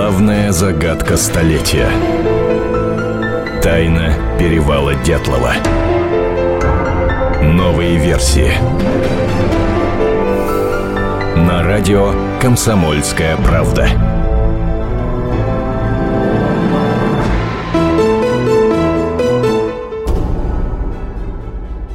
Главная 0.00 0.50
загадка 0.50 1.18
столетия. 1.18 1.86
Тайна 3.62 4.14
перевала 4.38 4.94
Дятлова. 4.94 5.52
Новые 7.42 7.98
версии. 7.98 8.50
На 11.36 11.62
радио 11.62 12.14
«Комсомольская 12.40 13.36
правда». 13.36 14.09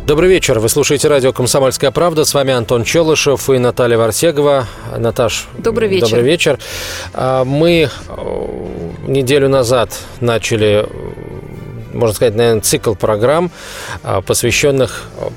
Добрый 0.05 0.29
вечер. 0.29 0.59
Вы 0.59 0.69
слушаете 0.69 1.07
радио 1.07 1.33
«Комсомольская 1.33 1.89
правда». 1.89 2.25
С 2.25 2.35
вами 2.35 2.53
Антон 2.53 2.83
Челышев 2.83 3.49
и 3.49 3.57
Наталья 3.57 3.97
Варсегова. 3.97 4.67
Наташ, 4.95 5.47
добрый 5.57 5.89
вечер. 5.89 6.09
Добрый 6.09 6.23
вечер. 6.23 6.59
А, 7.15 7.43
мы 7.43 7.89
э, 7.89 8.67
неделю 9.07 9.49
назад 9.49 9.99
начали, 10.21 10.85
можно 11.91 12.15
сказать, 12.15 12.35
наверное, 12.35 12.61
цикл 12.61 12.93
программ, 12.93 13.49
а, 14.03 14.21
посвященных 14.21 15.05
э, 15.17 15.29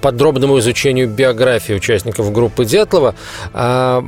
подробному 0.00 0.58
изучению 0.58 1.08
биографии 1.08 1.74
участников 1.74 2.32
группы 2.32 2.64
Дятлова. 2.64 3.14
А, 3.52 4.04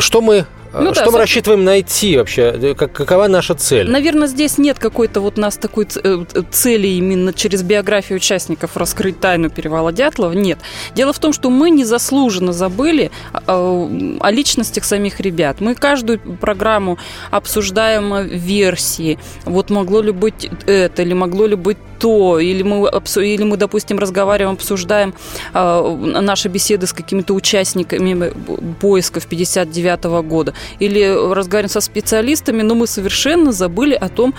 что 0.00 0.20
мы 0.20 0.46
ну, 0.72 0.94
что 0.94 1.06
да, 1.06 1.10
мы 1.10 1.18
рассчитываем 1.18 1.64
найти 1.64 2.16
вообще? 2.16 2.74
Как, 2.74 2.92
какова 2.92 3.26
наша 3.28 3.54
цель? 3.54 3.90
Наверное, 3.90 4.28
здесь 4.28 4.58
нет 4.58 4.78
какой-то 4.78 5.20
вот 5.20 5.38
у 5.38 5.40
нас 5.40 5.56
такой 5.56 5.88
э, 6.02 6.24
цели 6.50 6.86
именно 6.86 7.32
через 7.32 7.62
биографию 7.62 8.16
участников 8.16 8.76
раскрыть 8.76 9.20
тайну 9.20 9.50
перевала 9.50 9.92
Дятлова. 9.92 10.32
Нет. 10.32 10.58
Дело 10.94 11.12
в 11.12 11.18
том, 11.18 11.32
что 11.32 11.50
мы 11.50 11.70
незаслуженно 11.70 12.52
забыли 12.52 13.10
а, 13.32 13.88
о 14.20 14.30
личностях 14.30 14.84
самих 14.84 15.20
ребят. 15.20 15.60
Мы 15.60 15.74
каждую 15.74 16.20
программу 16.20 16.98
обсуждаем 17.30 18.26
версии. 18.26 19.18
Вот 19.44 19.70
могло 19.70 20.00
ли 20.00 20.12
быть 20.12 20.48
это, 20.66 21.02
или 21.02 21.14
могло 21.14 21.46
ли 21.46 21.56
быть 21.56 21.78
то, 22.00 22.38
или 22.38 22.62
мы, 22.62 22.88
или 23.16 23.42
мы 23.44 23.56
допустим, 23.56 23.98
разговариваем, 23.98 24.54
обсуждаем 24.54 25.14
э, 25.52 25.96
наши 26.20 26.48
беседы 26.48 26.86
с 26.86 26.92
какими-то 26.92 27.34
участниками 27.34 28.32
поисков 28.80 29.26
59 29.26 30.00
-го 30.06 30.22
года, 30.22 30.54
или 30.78 31.04
разговариваем 31.04 31.70
со 31.70 31.80
специалистами, 31.80 32.62
но 32.62 32.74
мы 32.74 32.86
совершенно 32.86 33.52
забыли 33.52 33.94
о 33.94 34.08
том, 34.08 34.34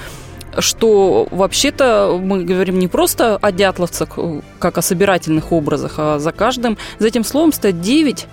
что 0.59 1.28
вообще-то 1.31 2.19
мы 2.22 2.44
говорим 2.44 2.80
не 2.80 2.88
просто 2.88 3.38
о 3.38 3.52
дятловцах, 3.52 4.17
как 4.59 4.78
о 4.78 4.81
собирательных 4.81 5.52
образах, 5.52 5.94
а 5.97 6.19
за 6.19 6.31
каждым, 6.31 6.78
за 7.00 7.08
этим 7.08 7.23
словом 7.23 7.53
стоит 7.53 7.80
9 7.81 8.28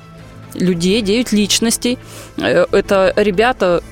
людей, 0.54 1.00
9 1.00 1.32
личностей. 1.32 1.98
Э, 2.38 2.66
это 2.72 3.12
ребята, 3.16 3.82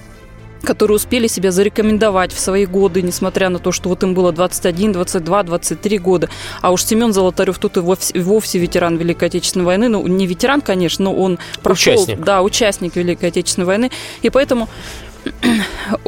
которые 0.67 0.97
успели 0.97 1.29
себя 1.29 1.51
зарекомендовать 1.51 2.33
в 2.33 2.39
свои 2.39 2.67
годы, 2.67 3.01
несмотря 3.01 3.49
на 3.49 3.59
то, 3.59 3.73
что 3.73 3.89
вот 3.89 4.03
им 4.03 4.13
было 4.13 4.33
21, 4.33 4.93
22, 4.93 5.43
23 5.45 5.99
года. 5.99 6.29
А 6.61 6.73
уж 6.73 6.85
Семен 6.85 7.13
Золотарев 7.13 7.59
тут 7.59 7.79
и 7.79 7.81
вовсе, 7.81 8.21
вовсе 8.21 8.59
ветеран 8.59 8.97
Великой 8.97 9.29
Отечественной 9.29 9.65
войны. 9.65 9.89
Ну, 9.89 10.07
не 10.07 10.27
ветеран, 10.27 10.61
конечно, 10.61 11.07
но 11.07 11.15
он 11.15 11.39
прошел... 11.63 11.95
Участник. 11.95 12.21
Да, 12.21 12.43
участник 12.43 12.97
Великой 12.97 13.31
Отечественной 13.31 13.67
войны. 13.67 13.91
И 14.23 14.31
поэтому 14.31 14.69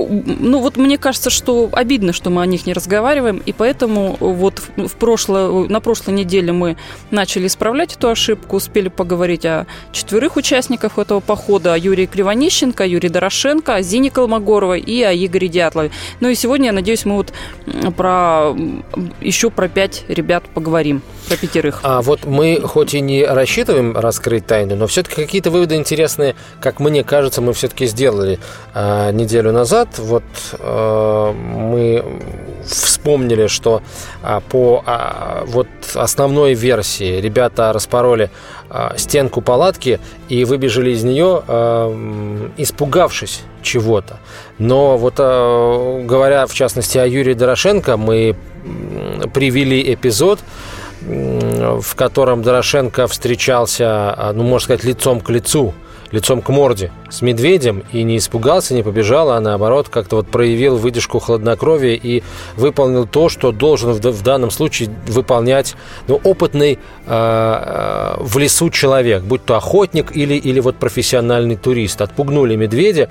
ну 0.06 0.60
вот 0.60 0.76
мне 0.76 0.98
кажется, 0.98 1.30
что 1.30 1.68
обидно, 1.72 2.12
что 2.12 2.30
мы 2.30 2.42
о 2.42 2.46
них 2.46 2.66
не 2.66 2.72
разговариваем, 2.72 3.42
и 3.44 3.52
поэтому 3.52 4.16
вот 4.20 4.62
в 4.76 4.96
прошлое, 4.96 5.68
на 5.68 5.80
прошлой 5.80 6.14
неделе 6.14 6.52
мы 6.52 6.76
начали 7.10 7.46
исправлять 7.46 7.94
эту 7.96 8.08
ошибку, 8.08 8.56
успели 8.56 8.88
поговорить 8.88 9.44
о 9.44 9.66
четверых 9.92 10.36
участниках 10.36 10.98
этого 10.98 11.20
похода, 11.20 11.74
о 11.74 11.78
Юрии 11.78 12.06
Кривонищенко, 12.06 12.84
Юрии 12.86 13.08
Дорошенко, 13.08 13.76
о 13.76 13.82
Зине 13.82 14.10
Колмогоровой 14.10 14.80
и 14.80 15.02
о 15.02 15.14
Игоре 15.14 15.48
Дятлове. 15.48 15.90
Ну 16.20 16.28
и 16.28 16.34
сегодня, 16.34 16.66
я 16.66 16.72
надеюсь, 16.72 17.04
мы 17.04 17.16
вот 17.16 17.32
про 17.96 18.54
еще 19.20 19.50
про 19.50 19.68
пять 19.68 20.04
ребят 20.08 20.44
поговорим, 20.54 21.02
про 21.28 21.36
пятерых. 21.36 21.80
А 21.82 22.02
вот 22.02 22.24
мы 22.24 22.60
хоть 22.62 22.94
и 22.94 23.00
не 23.00 23.24
рассчитываем 23.24 23.96
раскрыть 23.96 24.46
тайну, 24.46 24.76
но 24.76 24.86
все-таки 24.86 25.16
какие-то 25.16 25.50
выводы 25.50 25.74
интересные, 25.74 26.34
как 26.60 26.80
мне 26.80 27.04
кажется, 27.04 27.40
мы 27.40 27.52
все-таки 27.52 27.86
сделали 27.86 28.38
а, 28.74 29.10
неделю 29.12 29.52
назад 29.52 29.98
вот 29.98 30.24
э, 30.58 31.32
мы 31.32 32.04
вспомнили, 32.64 33.46
что 33.46 33.82
э, 34.22 34.40
по 34.48 34.82
э, 34.86 35.44
вот 35.46 35.68
основной 35.94 36.54
версии 36.54 37.20
ребята 37.20 37.72
распороли 37.72 38.30
э, 38.70 38.90
стенку 38.96 39.40
палатки 39.40 40.00
и 40.28 40.44
выбежали 40.44 40.90
из 40.90 41.04
нее, 41.04 41.42
э, 41.46 42.48
испугавшись 42.56 43.42
чего-то. 43.62 44.18
Но 44.58 44.96
вот 44.96 45.14
э, 45.18 46.02
говоря 46.04 46.46
в 46.46 46.54
частности 46.54 46.98
о 46.98 47.06
Юрии 47.06 47.34
Дорошенко, 47.34 47.96
мы 47.96 48.36
привели 49.32 49.94
эпизод, 49.94 50.40
в 51.00 51.94
котором 51.94 52.42
Дорошенко 52.42 53.06
встречался, 53.06 54.32
ну, 54.34 54.42
можно 54.42 54.64
сказать, 54.64 54.84
лицом 54.84 55.20
к 55.20 55.30
лицу 55.30 55.74
лицом 56.10 56.42
к 56.42 56.48
морде 56.48 56.90
с 57.10 57.22
медведем 57.22 57.84
и 57.92 58.02
не 58.02 58.18
испугался, 58.18 58.74
не 58.74 58.82
побежал, 58.82 59.30
а 59.30 59.40
наоборот 59.40 59.88
как-то 59.88 60.16
вот 60.16 60.28
проявил 60.28 60.76
выдержку 60.76 61.18
хладнокровия 61.18 61.94
и 61.94 62.22
выполнил 62.56 63.06
то, 63.06 63.28
что 63.28 63.52
должен 63.52 63.92
в, 63.92 64.22
данном 64.22 64.50
случае 64.50 64.90
выполнять 65.06 65.74
ну, 66.06 66.20
опытный 66.22 66.78
э, 67.06 68.14
в 68.18 68.38
лесу 68.38 68.70
человек, 68.70 69.22
будь 69.22 69.44
то 69.44 69.56
охотник 69.56 70.16
или, 70.16 70.34
или 70.34 70.60
вот 70.60 70.76
профессиональный 70.76 71.56
турист. 71.56 72.00
Отпугнули 72.00 72.56
медведя. 72.56 73.08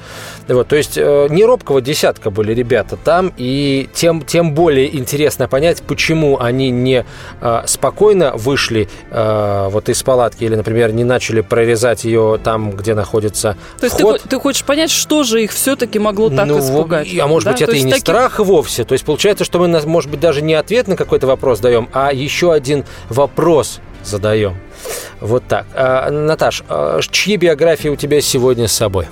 Вот, 0.47 0.67
то 0.67 0.75
есть 0.75 0.97
э, 0.97 1.27
не 1.29 1.45
робкого 1.45 1.81
десятка 1.81 2.29
были 2.29 2.53
ребята 2.53 2.97
там, 2.97 3.33
и 3.37 3.89
тем, 3.93 4.21
тем 4.21 4.53
более 4.53 4.95
интересно 4.95 5.47
понять, 5.47 5.81
почему 5.81 6.39
они 6.39 6.69
не 6.69 7.05
э, 7.41 7.61
спокойно 7.65 8.33
вышли 8.35 8.87
э, 9.09 9.67
вот 9.69 9.89
из 9.89 10.01
палатки 10.03 10.43
или, 10.43 10.55
например, 10.55 10.93
не 10.93 11.03
начали 11.03 11.41
прорезать 11.41 12.03
ее 12.03 12.39
там, 12.43 12.71
где 12.71 12.86
находится 12.93 13.57
то 13.79 13.85
есть 13.85 13.97
ты, 13.97 14.29
ты 14.29 14.39
хочешь 14.39 14.63
понять, 14.63 14.89
что 14.89 15.23
же 15.23 15.43
их 15.43 15.51
все-таки 15.51 15.99
могло 15.99 16.29
так 16.29 16.47
ну, 16.47 16.59
испугать? 16.59 17.07
А 17.19 17.27
может 17.27 17.45
да? 17.45 17.51
быть, 17.51 17.61
это 17.61 17.73
и 17.73 17.83
не 17.83 17.91
таки... 17.91 18.01
страх 18.01 18.39
вовсе. 18.39 18.83
То 18.83 18.93
есть 18.93 19.05
получается, 19.05 19.43
что 19.43 19.59
мы, 19.59 19.67
может 19.85 20.09
быть, 20.09 20.19
даже 20.19 20.41
не 20.41 20.53
ответ 20.53 20.87
на 20.87 20.95
какой-то 20.95 21.27
вопрос 21.27 21.59
даем, 21.59 21.89
а 21.93 22.11
еще 22.11 22.53
один 22.53 22.85
вопрос 23.09 23.79
задаем. 24.07 24.57
Вот 25.19 25.43
так. 25.47 25.65
А, 25.73 26.09
Наташ, 26.11 26.63
а 26.69 26.99
чьи 27.01 27.37
биографии 27.37 27.89
у 27.89 27.95
тебя 27.95 28.21
сегодня 28.21 28.67
с 28.67 28.73
собой? 28.73 29.07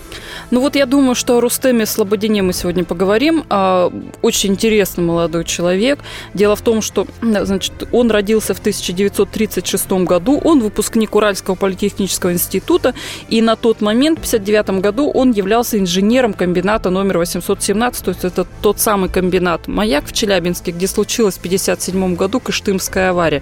Ну 0.51 0.61
вот 0.61 0.75
я 0.75 0.85
думаю, 0.85 1.15
что 1.15 1.37
о 1.37 1.41
Рустеме 1.41 1.85
Слободине 1.85 2.43
мы 2.43 2.53
сегодня 2.53 2.83
поговорим. 2.83 3.43
А, 3.49 3.91
очень 4.21 4.51
интересный 4.51 5.03
молодой 5.03 5.45
человек. 5.45 5.99
Дело 6.33 6.55
в 6.55 6.61
том, 6.61 6.81
что 6.81 7.07
значит, 7.21 7.87
он 7.91 8.11
родился 8.11 8.53
в 8.53 8.59
1936 8.59 9.91
году. 10.03 10.39
Он 10.43 10.59
выпускник 10.59 11.15
Уральского 11.15 11.55
политехнического 11.55 12.33
института. 12.33 12.93
И 13.29 13.41
на 13.41 13.55
тот 13.55 13.81
момент, 13.81 14.19
в 14.19 14.27
1959 14.27 14.81
году, 14.81 15.09
он 15.09 15.31
являлся 15.31 15.79
инженером 15.79 16.33
комбината 16.33 16.91
номер 16.91 17.17
817. 17.17 18.05
То 18.05 18.11
есть 18.11 18.23
это 18.23 18.45
тот 18.61 18.79
самый 18.79 19.09
комбинат 19.09 19.67
«Маяк» 19.67 20.05
в 20.05 20.13
Челябинске, 20.13 20.71
где 20.71 20.87
случилась 20.87 21.35
в 21.35 21.39
1957 21.39 22.15
году 22.15 22.39
Кыштымская 22.39 23.09
авария. 23.09 23.41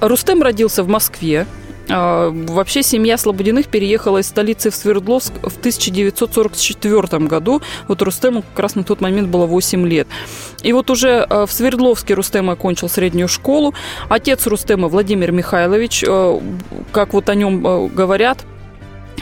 Рустем 0.00 0.42
родился 0.42 0.82
в 0.82 0.88
Москве. 0.88 1.46
А, 1.88 2.30
вообще 2.30 2.82
семья 2.82 3.16
Слободиных 3.16 3.68
переехала 3.68 4.18
из 4.18 4.26
столицы 4.26 4.70
в 4.70 4.74
Свердловск 4.74 5.32
в 5.42 5.58
1944 5.58 7.26
году. 7.26 7.62
Вот 7.88 8.02
Рустему 8.02 8.42
как 8.42 8.58
раз 8.58 8.74
на 8.74 8.84
тот 8.84 9.00
момент 9.00 9.28
было 9.28 9.46
8 9.46 9.86
лет. 9.86 10.08
И 10.62 10.72
вот 10.72 10.90
уже 10.90 11.24
а, 11.28 11.46
в 11.46 11.52
Свердловске 11.52 12.14
Рустем 12.14 12.50
окончил 12.50 12.88
среднюю 12.88 13.28
школу. 13.28 13.74
Отец 14.08 14.46
Рустема 14.46 14.88
Владимир 14.88 15.32
Михайлович, 15.32 16.04
а, 16.06 16.40
как 16.92 17.12
вот 17.14 17.28
о 17.28 17.34
нем 17.34 17.88
говорят, 17.88 18.44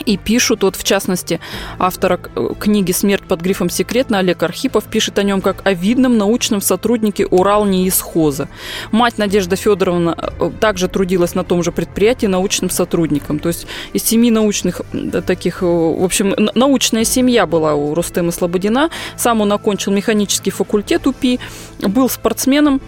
и 0.06 0.16
пишут, 0.16 0.62
вот 0.62 0.76
в 0.76 0.84
частности, 0.84 1.40
автора 1.78 2.18
книги 2.58 2.92
«Смерть 2.92 3.24
под 3.24 3.40
грифом 3.40 3.70
секретно» 3.70 4.18
Олег 4.18 4.42
Архипов 4.42 4.84
пишет 4.84 5.18
о 5.18 5.22
нем 5.22 5.40
как 5.40 5.66
о 5.66 5.72
видном 5.72 6.18
научном 6.18 6.60
сотруднике 6.60 7.26
Урал 7.26 7.64
неисхоза. 7.64 8.48
Мать 8.92 9.18
Надежда 9.18 9.56
Федоровна 9.56 10.16
э, 10.16 10.50
также 10.60 10.88
трудилась 10.88 11.34
на 11.34 11.44
том 11.44 11.62
же 11.62 11.72
предприятии 11.72 12.26
научным 12.26 12.70
сотрудником. 12.70 13.38
То 13.38 13.48
есть 13.48 13.66
из 13.92 14.02
семи 14.04 14.30
научных 14.30 14.82
таких, 15.26 15.62
э, 15.62 15.66
в 15.66 16.04
общем, 16.04 16.34
научная 16.54 17.04
семья 17.04 17.46
была 17.46 17.74
у 17.74 17.94
Рустема 17.94 18.32
Слободина. 18.32 18.90
Сам 19.16 19.40
он 19.40 19.52
окончил 19.52 19.92
механический 19.92 20.50
факультет 20.50 21.06
УПИ, 21.06 21.40
был 21.88 22.08
спортсменом, 22.08 22.80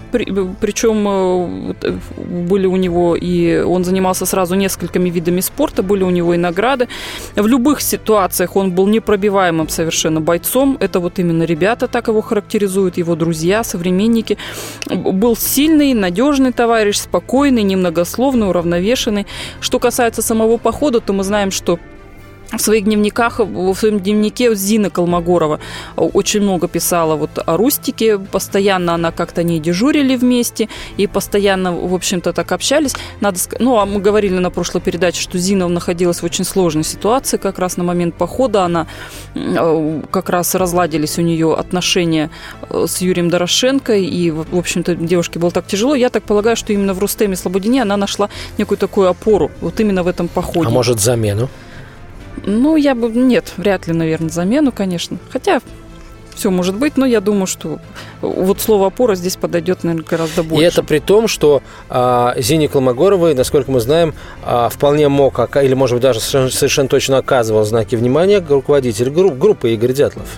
причем 0.60 1.74
э, 1.82 1.98
были 2.16 2.66
у 2.66 2.76
него 2.76 3.16
и 3.16 3.58
он 3.58 3.84
занимался 3.84 4.26
сразу 4.26 4.54
несколькими 4.54 5.10
видами 5.10 5.40
спорта, 5.40 5.82
были 5.82 6.02
у 6.02 6.10
него 6.10 6.34
и 6.34 6.36
награды. 6.36 6.88
В 7.34 7.46
любых 7.46 7.80
ситуациях 7.80 8.56
он 8.56 8.72
был 8.72 8.86
непробиваемым 8.86 9.68
совершенно 9.68 10.20
бойцом. 10.20 10.76
Это 10.80 11.00
вот 11.00 11.18
именно 11.18 11.44
ребята 11.44 11.88
так 11.88 12.08
его 12.08 12.20
характеризуют, 12.20 12.96
его 12.96 13.14
друзья, 13.14 13.64
современники. 13.64 14.38
Был 14.88 15.36
сильный, 15.36 15.94
надежный 15.94 16.52
товарищ, 16.52 16.98
спокойный, 16.98 17.62
немногословный, 17.62 18.48
уравновешенный. 18.48 19.26
Что 19.60 19.78
касается 19.78 20.22
самого 20.22 20.56
похода, 20.56 21.00
то 21.00 21.12
мы 21.12 21.24
знаем, 21.24 21.50
что 21.50 21.78
в 22.52 22.60
своих 22.60 22.84
дневниках, 22.84 23.40
в 23.40 23.74
своем 23.74 24.00
дневнике 24.00 24.54
Зина 24.54 24.90
Колмогорова 24.90 25.60
очень 25.96 26.42
много 26.42 26.68
писала 26.68 27.16
вот 27.16 27.30
о 27.44 27.56
Рустике, 27.56 28.18
постоянно 28.18 28.94
она 28.94 29.10
как-то 29.12 29.42
не 29.42 29.58
дежурили 29.58 30.16
вместе 30.16 30.68
и 30.96 31.06
постоянно, 31.06 31.72
в 31.72 31.94
общем-то, 31.94 32.32
так 32.32 32.52
общались. 32.52 32.94
Надо, 33.20 33.38
ну, 33.58 33.78
а 33.78 33.86
мы 33.86 34.00
говорили 34.00 34.38
на 34.38 34.50
прошлой 34.50 34.80
передаче, 34.80 35.20
что 35.20 35.38
Зина 35.38 35.68
находилась 35.68 36.22
в 36.22 36.24
очень 36.24 36.44
сложной 36.44 36.84
ситуации 36.84 37.36
как 37.36 37.58
раз 37.58 37.76
на 37.76 37.84
момент 37.84 38.14
похода, 38.14 38.62
она 38.62 38.86
э, 39.34 40.02
как 40.10 40.30
раз 40.30 40.54
разладились 40.54 41.18
у 41.18 41.22
нее 41.22 41.54
отношения 41.54 42.30
э, 42.70 42.86
с 42.88 43.00
Юрием 43.00 43.28
Дорошенко, 43.28 43.94
и, 43.96 44.30
в 44.30 44.56
общем-то, 44.56 44.94
девушке 44.94 45.38
было 45.38 45.50
так 45.50 45.66
тяжело. 45.66 45.94
Я 45.94 46.10
так 46.10 46.22
полагаю, 46.22 46.56
что 46.56 46.72
именно 46.72 46.94
в 46.94 46.98
Рустеме 46.98 47.36
Слободине 47.36 47.82
она 47.82 47.96
нашла 47.96 48.28
некую 48.58 48.78
такую 48.78 49.08
опору, 49.08 49.50
вот 49.60 49.80
именно 49.80 50.02
в 50.02 50.08
этом 50.08 50.28
походе. 50.28 50.68
А 50.68 50.70
может, 50.70 51.00
замену? 51.00 51.48
Ну, 52.44 52.76
я 52.76 52.94
бы... 52.94 53.08
Нет, 53.08 53.52
вряд 53.56 53.86
ли, 53.86 53.92
наверное, 53.92 54.30
замену, 54.30 54.72
конечно. 54.72 55.18
Хотя 55.30 55.60
все 56.36 56.50
может 56.50 56.76
быть, 56.76 56.96
но 56.96 57.06
я 57.06 57.20
думаю, 57.20 57.46
что 57.46 57.78
вот 58.20 58.60
слово 58.60 58.88
опора 58.88 59.14
здесь 59.14 59.36
подойдет, 59.36 59.84
наверное, 59.84 60.06
гораздо 60.06 60.42
больше. 60.42 60.62
И 60.62 60.66
это 60.66 60.82
при 60.82 60.98
том, 60.98 61.28
что 61.28 61.62
а, 61.88 62.34
Зине 62.36 62.68
Колмогоровой, 62.68 63.34
насколько 63.34 63.70
мы 63.70 63.80
знаем, 63.80 64.14
а, 64.44 64.68
вполне 64.68 65.08
мог, 65.08 65.38
или, 65.56 65.74
может 65.74 65.94
быть, 65.94 66.02
даже 66.02 66.20
совершенно 66.20 66.88
точно 66.88 67.18
оказывал 67.18 67.64
знаки 67.64 67.96
внимания 67.96 68.44
руководитель 68.46 69.10
групп, 69.10 69.38
группы 69.38 69.72
Игорь 69.72 69.94
Дятлов. 69.94 70.28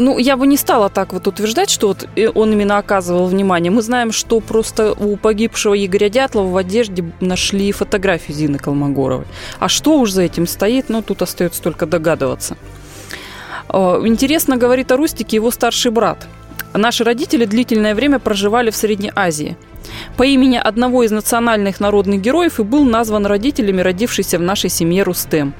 Ну, 0.00 0.16
я 0.18 0.36
бы 0.36 0.46
не 0.46 0.56
стала 0.56 0.88
так 0.88 1.12
вот 1.12 1.26
утверждать, 1.26 1.70
что 1.70 1.88
вот 1.88 2.08
он 2.36 2.52
именно 2.52 2.78
оказывал 2.78 3.26
внимание. 3.26 3.72
Мы 3.72 3.82
знаем, 3.82 4.12
что 4.12 4.38
просто 4.38 4.92
у 4.92 5.16
погибшего 5.16 5.74
Игоря 5.74 6.08
Дятлова 6.08 6.48
в 6.48 6.56
одежде 6.56 7.04
нашли 7.20 7.72
фотографию 7.72 8.36
Зины 8.36 8.58
Колмогоровой. 8.58 9.26
А 9.58 9.68
что 9.68 9.98
уж 9.98 10.12
за 10.12 10.22
этим 10.22 10.46
стоит, 10.46 10.88
ну, 10.88 11.02
тут 11.02 11.22
остается 11.22 11.60
только 11.60 11.84
догадываться. 11.84 12.56
Э, 13.68 14.00
интересно 14.04 14.56
говорит 14.56 14.92
о 14.92 14.96
Рустике 14.96 15.36
его 15.36 15.50
старший 15.50 15.90
брат. 15.90 16.28
Наши 16.74 17.02
родители 17.02 17.44
длительное 17.44 17.96
время 17.96 18.20
проживали 18.20 18.70
в 18.70 18.76
Средней 18.76 19.10
Азии– 19.16 19.56
по 20.16 20.22
имени 20.22 20.56
одного 20.56 21.02
из 21.02 21.10
национальных 21.10 21.80
народных 21.80 22.20
героев 22.20 22.60
и 22.60 22.62
был 22.62 22.84
назван 22.84 23.26
родителями 23.26 23.80
родившийся 23.80 24.38
в 24.38 24.42
нашей 24.42 24.70
семье 24.70 25.02
Рустем. 25.02 25.54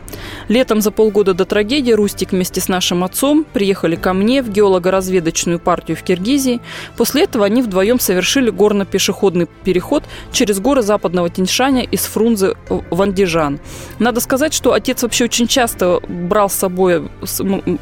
Летом 0.49 0.81
за 0.81 0.91
полгода 0.91 1.35
до 1.35 1.45
трагедии 1.45 1.93
Рустик 1.93 2.33
вместе 2.33 2.61
с 2.61 2.69
нашим 2.69 3.05
отцом 3.05 3.45
приехали 3.53 3.97
ко 3.97 4.13
мне 4.13 4.43
в 4.43 4.51
геолого-разведочную 4.51 5.59
партию 5.59 5.97
в 5.97 6.03
Киргизии. 6.03 6.61
После 6.97 7.25
этого 7.25 7.45
они 7.45 7.63
вдвоем 7.63 8.01
совершили 8.01 8.51
горно-пешеходный 8.51 9.49
переход 9.65 10.05
через 10.33 10.61
горы 10.61 10.83
западного 10.83 11.31
Тиньшаня 11.31 11.83
из 11.83 12.01
Фрунзе 12.01 12.55
в 12.69 13.03
Андижан. 13.03 13.61
Надо 13.99 14.21
сказать, 14.21 14.55
что 14.55 14.73
отец 14.73 15.03
вообще 15.03 15.25
очень 15.25 15.47
часто 15.47 16.01
брал 16.09 16.51
с 16.51 16.55
собой 16.55 17.09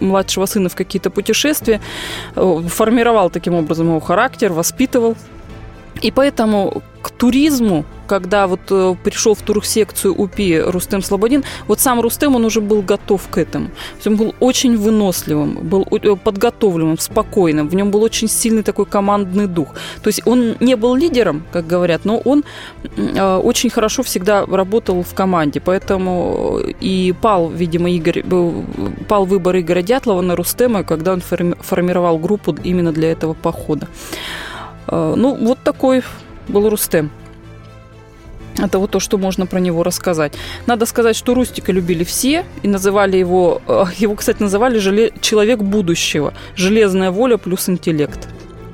младшего 0.00 0.46
сына 0.46 0.68
в 0.68 0.74
какие-то 0.74 1.10
путешествия, 1.10 1.80
э, 2.34 2.60
формировал 2.68 3.30
таким 3.30 3.54
образом 3.54 3.88
его 3.88 4.00
характер, 4.00 4.52
воспитывал. 4.52 5.16
И 6.02 6.10
поэтому 6.10 6.82
к 7.06 7.10
туризму, 7.10 7.84
когда 8.08 8.48
вот 8.48 8.60
э, 8.70 8.96
пришел 9.04 9.34
в 9.34 9.40
турсекцию 9.40 10.12
УПИ 10.14 10.60
Рустем 10.66 11.02
Слободин, 11.02 11.44
вот 11.68 11.78
сам 11.78 12.00
Рустем, 12.00 12.34
он 12.34 12.44
уже 12.44 12.60
был 12.60 12.82
готов 12.82 13.28
к 13.28 13.38
этому. 13.38 13.68
Он 14.04 14.16
был 14.16 14.34
очень 14.40 14.76
выносливым, 14.76 15.54
был 15.62 15.86
э, 15.90 16.16
подготовленным, 16.16 16.98
спокойным, 16.98 17.68
в 17.68 17.74
нем 17.76 17.90
был 17.92 18.02
очень 18.02 18.28
сильный 18.28 18.62
такой 18.62 18.86
командный 18.86 19.46
дух. 19.46 19.68
То 20.02 20.08
есть 20.08 20.22
он 20.26 20.56
не 20.58 20.74
был 20.74 20.96
лидером, 20.96 21.44
как 21.52 21.68
говорят, 21.68 22.04
но 22.04 22.18
он 22.18 22.42
э, 22.96 23.36
очень 23.36 23.70
хорошо 23.70 24.02
всегда 24.02 24.44
работал 24.44 25.02
в 25.02 25.14
команде, 25.14 25.60
поэтому 25.60 26.58
и 26.80 27.14
пал, 27.22 27.48
видимо, 27.48 27.88
Игорь, 27.88 28.24
пал 29.08 29.26
выбор 29.26 29.56
Игоря 29.58 29.82
Дятлова 29.82 30.22
на 30.22 30.34
Рустема, 30.34 30.82
когда 30.82 31.12
он 31.12 31.20
формировал 31.20 32.18
группу 32.18 32.56
именно 32.64 32.90
для 32.92 33.12
этого 33.12 33.34
похода. 33.34 33.86
Э, 34.88 35.14
ну, 35.16 35.34
вот 35.34 35.58
такой 35.62 36.02
был 36.48 36.68
Рустем. 36.68 37.10
Это 38.58 38.78
вот 38.78 38.90
то, 38.90 39.00
что 39.00 39.18
можно 39.18 39.46
про 39.46 39.58
него 39.58 39.82
рассказать. 39.82 40.32
Надо 40.66 40.86
сказать, 40.86 41.14
что 41.14 41.34
Рустика 41.34 41.72
любили 41.72 42.04
все 42.04 42.44
и 42.62 42.68
называли 42.68 43.18
его, 43.18 43.60
э, 43.66 43.84
его, 43.98 44.14
кстати, 44.14 44.42
называли 44.42 44.78
желе, 44.78 45.12
человек 45.20 45.60
будущего. 45.60 46.32
Железная 46.54 47.10
воля 47.10 47.36
плюс 47.36 47.68
интеллект. 47.68 48.28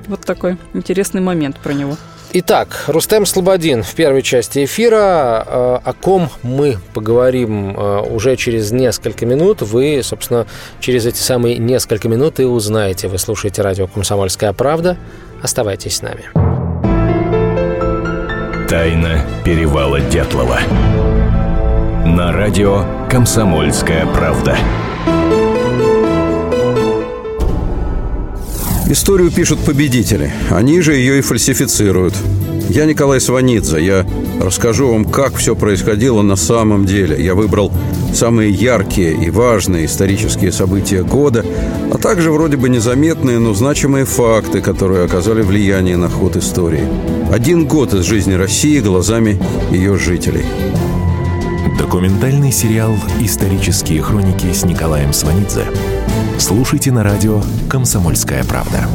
Вот 0.07 0.21
такой 0.21 0.57
интересный 0.75 1.21
момент 1.21 1.59
про 1.59 1.73
него. 1.73 1.97
Итак, 2.35 2.85
Рустем 2.87 3.27
Слободин 3.27 3.83
в 3.83 3.95
первой 3.95 4.23
части 4.23 4.65
эфира. 4.65 5.45
Э, 5.47 5.79
о 5.85 5.93
ком 5.93 6.31
мы 6.43 6.79
поговорим 6.95 7.77
уже 7.77 8.37
через 8.37 8.71
несколько 8.71 9.27
минут. 9.27 9.63
Вы, 9.63 10.01
собственно, 10.05 10.47
через 10.79 11.07
эти 11.07 11.19
самые 11.19 11.59
несколько 11.59 12.09
минут 12.09 12.39
и 12.39 12.45
узнаете. 12.45 13.09
Вы 13.09 13.19
слушаете 13.19 13.63
радио 13.63 13.89
«Комсомольская 13.89 14.53
правда». 14.53 14.97
Оставайтесь 15.43 15.97
с 15.97 16.03
нами. 16.03 16.31
Тайна 18.69 19.21
перевала 19.45 20.01
Дятлова. 20.01 20.61
На 22.07 22.33
радио 22.33 22.85
«Комсомольская 23.11 24.07
правда». 24.07 24.57
Историю 28.89 29.31
пишут 29.31 29.59
победители. 29.65 30.33
Они 30.51 30.81
же 30.81 30.95
ее 30.95 31.19
и 31.19 31.23
фальсифицируют. 31.23 32.15
Я 32.69 32.87
Николай 32.87 33.21
Сванидзе. 33.21 33.85
Я 33.85 34.07
расскажу 34.41 34.91
вам, 34.91 35.05
как 35.05 35.37
все 35.37 35.55
происходило 35.55 36.23
на 36.23 36.37
самом 36.37 36.87
деле. 36.87 37.23
Я 37.23 37.35
выбрал 37.35 37.73
самые 38.15 38.51
яркие 38.51 39.13
и 39.15 39.31
важные 39.31 39.87
исторические 39.87 40.53
события 40.53 41.03
года, 41.03 41.45
а 41.93 41.99
также 41.99 42.31
вроде 42.31 42.57
бы 42.57 42.69
незаметные, 42.69 43.39
но 43.39 43.55
значимые 43.55 44.05
факты, 44.05 44.61
которые 44.61 45.05
оказали 45.05 45.43
влияние 45.43 45.97
на 45.97 46.09
ход 46.09 46.37
истории. 46.37 46.85
Один 47.31 47.67
год 47.67 47.95
из 47.95 48.05
жизни 48.05 48.35
России 48.35 48.81
глазами 48.81 49.41
ее 49.71 49.97
жителей. 49.99 50.45
Документальный 51.79 52.53
сериал 52.53 52.95
«Исторические 53.21 54.03
хроники» 54.03 54.53
с 54.53 54.65
Николаем 54.65 55.13
Сванидзе. 55.13 55.67
Слушайте 56.39 56.91
на 56.91 57.03
радио 57.03 57.43
«Комсомольская 57.69 58.45
правда». 58.45 58.89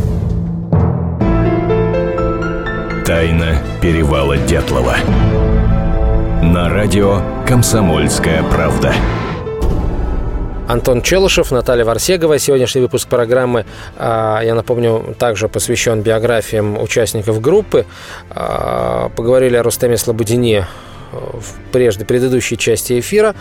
Тайна 3.08 3.56
перевала 3.82 4.36
Дятлова. 4.36 4.98
На 6.44 6.68
радио 6.68 7.22
«Комсомольская 7.48 8.44
правда». 8.44 8.94
Антон 10.68 11.02
Челышев, 11.02 11.52
Наталья 11.52 11.86
Варсегова. 11.86 12.38
Сегодняшний 12.38 12.82
выпуск 12.82 13.08
программы, 13.08 13.66
а, 13.96 14.42
я 14.42 14.56
напомню, 14.56 15.16
также 15.18 15.48
посвящен 15.48 16.02
биографиям 16.02 16.78
участников 16.78 17.40
группы. 17.40 17.86
А, 18.30 19.08
поговорили 19.16 19.56
о 19.56 19.64
Рустеме 19.64 19.96
Слободине, 19.96 20.68
в 21.12 21.72
прежде 21.72 22.06
предыдущей 22.06 22.58
части 22.58 23.00
эфира. 23.00 23.36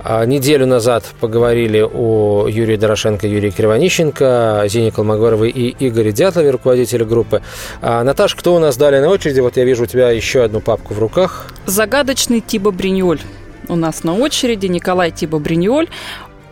А, 0.00 0.24
неделю 0.24 0.66
назад 0.66 1.04
поговорили 1.20 1.80
о 1.80 2.46
Юрии 2.48 2.76
Дорошенко, 2.76 3.26
Юрии 3.26 3.50
Кривонищенко, 3.50 4.64
Зине 4.68 4.90
Колмогоровой 4.90 5.50
и 5.50 5.74
Игоре 5.86 6.12
Дятлове, 6.12 6.50
руководителе 6.50 7.04
группы. 7.04 7.42
А, 7.80 8.02
Наташ, 8.04 8.34
кто 8.34 8.54
у 8.54 8.58
нас 8.58 8.76
далее 8.76 9.00
на 9.00 9.08
очереди? 9.08 9.40
Вот 9.40 9.56
я 9.56 9.64
вижу 9.64 9.84
у 9.84 9.86
тебя 9.86 10.10
еще 10.10 10.42
одну 10.42 10.60
папку 10.60 10.94
в 10.94 10.98
руках. 10.98 11.46
Загадочный 11.66 12.40
Тиба 12.40 12.70
Бриньоль 12.70 13.20
у 13.68 13.76
нас 13.76 14.04
на 14.04 14.14
очереди. 14.14 14.66
Николай 14.66 15.10
Тиба 15.10 15.38
Бриньоль. 15.38 15.88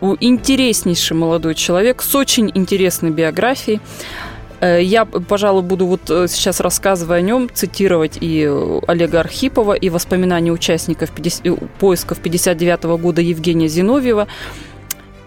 Интереснейший 0.01 1.17
молодой 1.17 1.55
человек 1.55 2.03
с 2.03 2.13
очень 2.13 2.51
интересной 2.53 3.09
биографией. 3.09 3.81
Э, 4.59 4.81
я, 4.81 5.05
пожалуй, 5.05 5.61
буду 5.63 5.85
вот 5.85 6.09
э, 6.09 6.27
сейчас, 6.27 6.59
рассказывая 6.59 7.19
о 7.19 7.21
нем, 7.21 7.49
цитировать 7.53 8.17
и 8.21 8.45
э, 8.47 8.79
Олега 8.87 9.19
Архипова, 9.19 9.73
и 9.73 9.89
воспоминания 9.89 10.51
участников 10.51 11.11
50, 11.11 11.57
поисков 11.79 12.19
59 12.19 12.79
-го 12.81 12.97
года 12.97 13.21
Евгения 13.21 13.67
Зиновьева. 13.67 14.27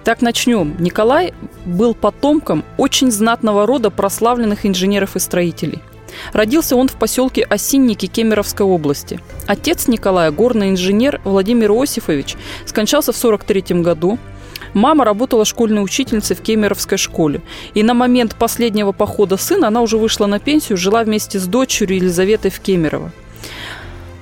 Так 0.04 0.22
начнем. 0.22 0.76
Николай 0.78 1.34
был 1.66 1.94
потомком 1.94 2.64
очень 2.78 3.12
знатного 3.12 3.66
рода 3.66 3.90
прославленных 3.90 4.66
инженеров 4.66 5.14
и 5.14 5.20
строителей. 5.20 5.80
Родился 6.32 6.75
он 6.75 6.88
в 6.88 6.94
поселке 6.94 7.42
Осинники 7.42 8.06
Кемеровской 8.06 8.66
области. 8.66 9.20
Отец 9.46 9.88
Николая, 9.88 10.30
горный 10.32 10.70
инженер 10.70 11.20
Владимир 11.25 11.70
Иосифович, 11.70 12.37
скончался 12.66 13.12
в 13.12 13.18
1943 13.18 13.82
году. 13.82 14.18
Мама 14.75 15.05
работала 15.05 15.45
школьной 15.45 15.83
учительницей 15.83 16.37
в 16.37 16.41
Кемеровской 16.41 16.99
школе. 16.99 17.41
И 17.75 17.83
на 17.83 17.95
момент 17.95 18.35
последнего 18.37 18.93
похода 18.93 19.37
сына 19.37 19.69
она 19.69 19.81
уже 19.83 19.97
вышла 19.99 20.27
на 20.27 20.39
пенсию, 20.39 20.79
жила 20.79 21.03
вместе 21.03 21.39
с 21.39 21.47
дочерью 21.47 21.97
Елизаветой 21.97 22.50
в 22.50 22.61
Кемерово. 22.61 23.11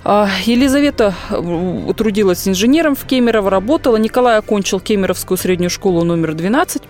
А, 0.05 0.29
Елизавета 0.45 1.15
э, 1.31 1.93
трудилась 1.97 2.49
инженером 2.49 2.95
в 2.95 3.05
Кемерово, 3.05 3.51
работала. 3.51 3.97
Николай 3.97 4.39
окончил 4.39 4.81
Кемеровскую 4.81 5.37
среднюю 5.37 5.71
школу 5.71 6.05
номер 6.05 6.35
12. 6.35 6.83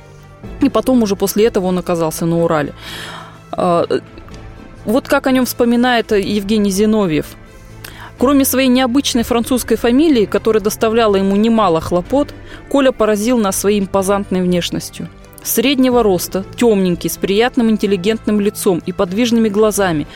И 0.61 0.69
потом 0.69 1.03
уже 1.03 1.17
после 1.17 1.47
этого 1.47 1.67
он 1.67 1.79
оказался 1.79 2.27
на 2.27 2.43
Урале. 2.45 2.75
А, 3.53 3.87
вот 4.85 5.09
как 5.09 5.27
о 5.27 5.33
нем 5.33 5.47
вспоминает 5.47 6.13
Евгений 6.13 6.71
Зиновьев– 6.71 7.27
Кроме 8.19 8.45
своей 8.45 8.69
необычной 8.69 9.23
французской 9.23 9.77
фамилии, 9.77 10.25
которая 10.25 10.63
доставляла 10.63 11.17
ему 11.17 11.37
немало 11.37 11.81
хлопот, 11.81 12.35
Коля 12.69 12.91
поразил 12.93 13.39
нас 13.39 13.59
своей 13.59 13.81
импозантной 13.81 14.43
внешностью. 14.43 15.09
Среднего 15.45 16.03
роста, 16.03 16.45
темненький, 16.57 17.09
с 17.09 17.17
приятным 17.17 17.71
интеллигентным 17.71 18.41
лицом 18.41 18.83
и 18.85 18.93
подвижными 18.93 19.49
глазами. 19.49 20.07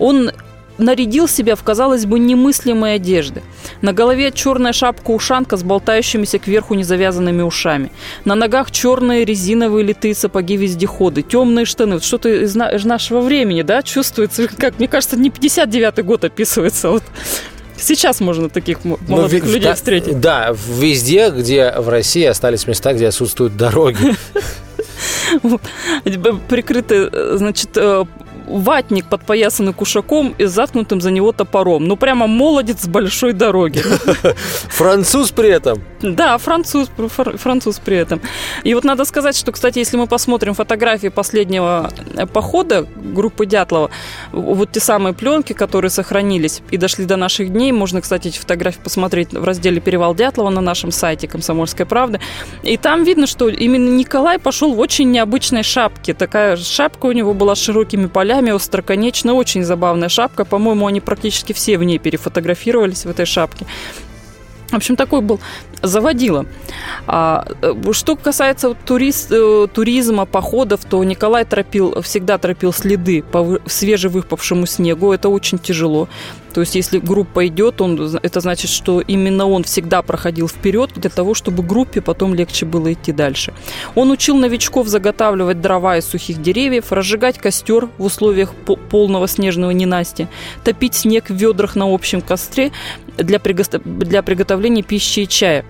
Он 0.00 0.32
нарядил 0.78 1.28
себя 1.28 1.54
в, 1.54 1.62
казалось 1.62 2.04
бы, 2.04 2.18
немыслимые 2.18 2.96
одежды. 2.96 3.42
На 3.80 3.92
голове 3.92 4.32
черная 4.32 4.72
шапка-ушанка 4.72 5.56
с 5.56 5.62
болтающимися 5.62 6.38
кверху 6.38 6.74
незавязанными 6.74 7.42
ушами. 7.42 7.92
На 8.24 8.34
ногах 8.34 8.70
черные 8.70 9.24
резиновые 9.24 9.84
литые 9.84 10.14
сапоги-вездеходы, 10.14 11.22
темные 11.22 11.64
штаны. 11.64 11.94
Вот 11.94 12.04
что-то 12.04 12.28
из, 12.28 12.54
на- 12.56 12.70
из 12.70 12.84
нашего 12.84 13.20
времени, 13.20 13.62
да, 13.62 13.82
чувствуется. 13.82 14.48
Как, 14.48 14.78
мне 14.78 14.88
кажется, 14.88 15.16
не 15.16 15.30
59-й 15.30 16.02
год 16.02 16.24
описывается. 16.24 16.90
Вот 16.90 17.04
Сейчас 17.82 18.20
можно 18.20 18.48
таких 18.48 18.78
Ну, 18.84 18.98
молодых 19.08 19.44
ви- 19.44 19.52
людей 19.54 19.68
да, 19.68 19.74
встретить. 19.74 20.20
Да, 20.20 20.54
везде, 20.68 21.30
где 21.30 21.72
в 21.76 21.88
России 21.88 22.24
остались 22.24 22.66
места, 22.66 22.92
где 22.94 23.08
отсутствуют 23.08 23.56
дороги. 23.56 24.14
Прикрытый, 26.48 27.08
э, 27.10 27.34
значит, 27.38 27.70
э, 27.76 28.04
ватник, 28.46 29.08
подпоясанный 29.08 29.72
кушаком 29.72 30.34
и 30.38 30.44
заткнутым 30.44 31.00
за 31.00 31.10
него 31.10 31.32
топором. 31.32 31.84
Ну, 31.84 31.96
прямо 31.96 32.26
молодец 32.26 32.82
с 32.82 32.88
большой 32.88 33.32
дороги. 33.32 33.82
Француз 34.68 35.30
при 35.30 35.50
этом. 35.50 35.82
Да, 36.02 36.36
француз, 36.38 36.88
фр- 36.96 37.36
француз 37.36 37.78
при 37.78 37.96
этом. 37.96 38.20
И 38.64 38.74
вот 38.74 38.84
надо 38.84 39.04
сказать, 39.04 39.36
что, 39.36 39.52
кстати, 39.52 39.78
если 39.78 39.96
мы 39.96 40.06
посмотрим 40.06 40.54
фотографии 40.54 41.08
последнего 41.08 41.90
э, 42.16 42.26
похода 42.26 42.86
группы 42.96 43.46
Дятлова, 43.46 43.90
вот 44.32 44.72
те 44.72 44.80
самые 44.80 45.14
пленки, 45.14 45.52
которые 45.52 45.90
сохранились 45.90 46.62
и 46.70 46.76
дошли 46.76 47.04
до 47.04 47.16
наших 47.16 47.52
дней, 47.52 47.72
можно, 47.72 48.00
кстати, 48.00 48.28
эти 48.28 48.38
фотографии 48.38 48.80
посмотреть 48.80 49.32
в 49.32 49.44
разделе 49.44 49.80
«Перевал 49.80 50.14
Дятлова» 50.14 50.50
на 50.50 50.60
нашем 50.60 50.90
сайте 50.90 51.28
«Комсомольской 51.28 51.86
правды». 51.86 52.20
И 52.62 52.76
там 52.76 53.04
видно, 53.04 53.26
что 53.26 53.48
именно 53.48 53.90
Николай 53.90 54.38
пошел 54.38 54.74
в 54.74 54.80
очень 54.80 55.10
необычной 55.10 55.62
шапке. 55.62 56.14
Такая 56.14 56.56
шапка 56.56 57.06
у 57.06 57.12
него 57.12 57.34
была 57.34 57.54
с 57.54 57.60
широкими 57.60 58.06
полями, 58.06 58.41
остроконечная, 58.50 59.34
очень 59.34 59.64
забавная 59.64 60.08
шапка. 60.08 60.44
По-моему, 60.44 60.86
они 60.86 61.00
практически 61.00 61.52
все 61.52 61.78
в 61.78 61.84
ней 61.84 61.98
перефотографировались 61.98 63.04
в 63.04 63.10
этой 63.10 63.26
шапке. 63.26 63.66
В 64.72 64.76
общем, 64.76 64.96
такой 64.96 65.20
был 65.20 65.38
заводила. 65.82 66.46
А, 67.06 67.44
э, 67.60 67.74
что 67.92 68.16
касается 68.16 68.74
турист, 68.74 69.30
э, 69.30 69.66
туризма, 69.72 70.24
походов, 70.24 70.80
то 70.88 71.04
Николай 71.04 71.44
тропил, 71.44 72.00
всегда 72.00 72.38
тропил 72.38 72.72
следы 72.72 73.22
по 73.22 73.42
вы- 73.42 73.60
свежевыпавшему 73.66 74.64
снегу. 74.64 75.12
Это 75.12 75.28
очень 75.28 75.58
тяжело. 75.58 76.08
То 76.52 76.60
есть, 76.60 76.74
если 76.74 76.98
группа 76.98 77.46
идет, 77.46 77.80
он, 77.80 77.98
это 78.22 78.40
значит, 78.40 78.70
что 78.70 79.00
именно 79.00 79.46
он 79.46 79.64
всегда 79.64 80.02
проходил 80.02 80.48
вперед 80.48 80.90
для 80.94 81.10
того, 81.10 81.34
чтобы 81.34 81.62
группе 81.62 82.00
потом 82.00 82.34
легче 82.34 82.66
было 82.66 82.92
идти 82.92 83.12
дальше. 83.12 83.54
Он 83.94 84.10
учил 84.10 84.36
новичков 84.36 84.88
заготавливать 84.88 85.60
дрова 85.60 85.96
из 85.96 86.06
сухих 86.06 86.42
деревьев, 86.42 86.92
разжигать 86.92 87.38
костер 87.38 87.88
в 87.98 88.04
условиях 88.04 88.54
по- 88.54 88.76
полного 88.76 89.28
снежного 89.28 89.70
ненастья, 89.70 90.28
топить 90.64 90.94
снег 90.94 91.30
в 91.30 91.34
ведрах 91.34 91.76
на 91.76 91.92
общем 91.92 92.20
костре 92.20 92.72
для, 93.16 93.38
пригос- 93.38 93.82
для 93.84 94.22
приготовления 94.22 94.82
пищи 94.82 95.20
и 95.20 95.28
чая. 95.28 95.64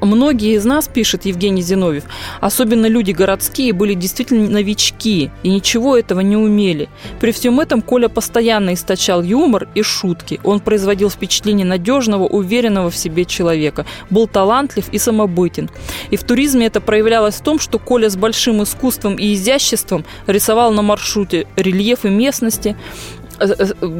Многие 0.00 0.54
из 0.56 0.64
нас, 0.64 0.88
пишет 0.88 1.24
Евгений 1.24 1.62
Зиновьев, 1.62 2.04
особенно 2.40 2.86
люди 2.86 3.12
городские, 3.12 3.72
были 3.72 3.94
действительно 3.94 4.48
новички 4.48 5.30
и 5.42 5.48
ничего 5.48 5.96
этого 5.96 6.20
не 6.20 6.36
умели. 6.36 6.88
При 7.20 7.32
всем 7.32 7.60
этом 7.60 7.82
Коля 7.82 8.08
постоянно 8.08 8.74
источал 8.74 9.22
юмор 9.22 9.68
и 9.74 9.82
шутки. 9.82 10.40
Он 10.44 10.60
производил 10.60 11.10
впечатление 11.10 11.66
надежного, 11.66 12.24
уверенного 12.24 12.90
в 12.90 12.96
себе 12.96 13.24
человека, 13.24 13.86
был 14.10 14.26
талантлив 14.26 14.88
и 14.92 14.98
самобытен. 14.98 15.70
И 16.10 16.16
в 16.16 16.24
туризме 16.24 16.66
это 16.66 16.80
проявлялось 16.80 17.36
в 17.36 17.42
том, 17.42 17.58
что 17.58 17.78
Коля 17.78 18.10
с 18.10 18.16
большим 18.16 18.62
искусством 18.62 19.16
и 19.16 19.34
изяществом 19.34 20.04
рисовал 20.26 20.72
на 20.72 20.82
маршруте 20.82 21.46
рельефы 21.56 22.10
местности, 22.10 22.76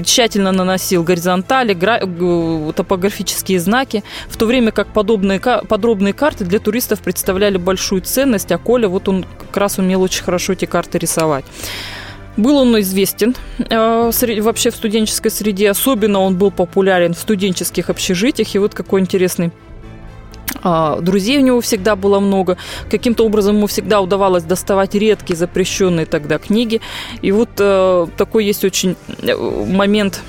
тщательно 0.05 0.53
наносил 0.53 1.03
горизонтали, 1.03 1.75
топографические 2.73 3.61
знаки, 3.61 4.03
в 4.29 4.37
то 4.37 4.47
время 4.47 4.73
как 4.73 4.89
подобные, 4.89 5.41
подробные 5.41 6.13
карты 6.13 6.45
для 6.45 6.59
туристов 6.59 7.01
представляли 7.01 7.59
большую 7.59 8.03
ценность, 8.03 8.53
а 8.53 8.59
Коля 8.59 8.89
вот 8.89 9.09
он 9.09 9.25
как 9.39 9.57
раз 9.57 9.79
умел 9.79 10.03
очень 10.03 10.25
хорошо 10.25 10.53
эти 10.53 10.65
карты 10.65 10.99
рисовать. 10.99 11.45
Был 12.37 12.57
он 12.57 12.81
известен 12.81 13.35
э, 13.59 14.11
вообще 14.41 14.71
в 14.71 14.77
студенческой 14.77 15.31
среде, 15.31 15.69
особенно 15.69 16.21
он 16.21 16.37
был 16.37 16.51
популярен 16.51 17.13
в 17.13 17.19
студенческих 17.19 17.91
общежитиях. 17.91 18.55
И 18.55 18.59
вот 18.59 18.75
какой 18.75 19.03
интересный 19.03 19.53
Друзей 20.63 21.39
у 21.39 21.43
него 21.43 21.61
всегда 21.61 21.97
было 21.97 22.21
много. 22.21 22.57
Каким-то 22.91 23.25
образом 23.25 23.57
ему 23.57 23.67
всегда 23.67 24.01
удавалось 24.01 24.45
доставать 24.45 24.95
редкие 24.95 25.37
запрещенные 25.37 26.07
тогда 26.07 26.39
книги. 26.39 26.81
И 27.23 27.33
вот 27.33 27.51
э, 27.59 28.07
такой 28.17 28.45
есть 28.45 28.65
очень 28.65 28.97
э, 29.23 29.37
момент 29.37 30.23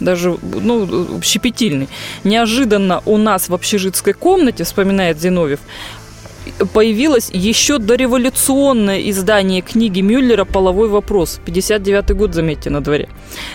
даже 0.00 0.36
ну, 0.42 1.20
щепетильный. 1.22 1.88
Неожиданно 2.24 3.02
у 3.06 3.16
нас 3.16 3.48
в 3.48 3.54
общежитской 3.54 4.12
комнате, 4.12 4.64
вспоминает 4.64 5.20
Зиновьев, 5.20 5.60
появилось 6.72 7.30
еще 7.32 7.78
дореволюционное 7.78 9.08
издание 9.10 9.60
книги 9.60 10.00
Мюллера 10.00 10.44
«Половой 10.44 10.88
вопрос». 10.88 11.40
59 11.44 12.10
год, 12.16 12.34
заметьте, 12.34 12.70
на 12.70 12.82
дворе. 12.82 13.08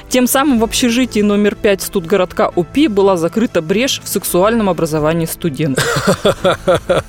Тем 0.09 0.27
самым 0.27 0.59
в 0.59 0.63
общежитии 0.63 1.21
номер 1.21 1.55
5 1.55 1.81
студгородка 1.81 2.51
УПИ 2.55 2.87
была 2.87 3.17
закрыта 3.17 3.61
брешь 3.61 4.01
в 4.03 4.07
сексуальном 4.07 4.69
образовании 4.69 5.25
студентов. 5.25 5.83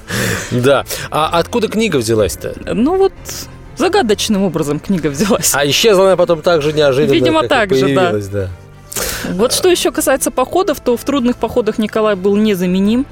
Да. 0.50 0.84
А 1.10 1.38
откуда 1.38 1.68
книга 1.68 1.96
взялась-то? 1.96 2.54
Ну 2.74 2.96
вот 2.96 3.12
загадочным 3.76 4.42
образом 4.42 4.80
книга 4.80 5.08
взялась. 5.08 5.52
А 5.54 5.66
исчезла 5.66 6.08
она 6.08 6.16
потом 6.16 6.42
так 6.42 6.62
же 6.62 6.72
неожиданно, 6.72 7.14
Видимо, 7.14 7.40
как 7.40 7.46
и 7.46 7.48
так 7.48 7.74
же, 7.74 7.94
да. 7.94 8.12
да. 8.30 8.50
Вот 9.30 9.52
что 9.52 9.70
еще 9.70 9.90
касается 9.90 10.30
походов, 10.30 10.80
то 10.80 10.96
в 10.96 11.04
трудных 11.04 11.36
походах 11.36 11.78
Николай 11.78 12.16
был 12.16 12.36
незаменим. 12.36 13.06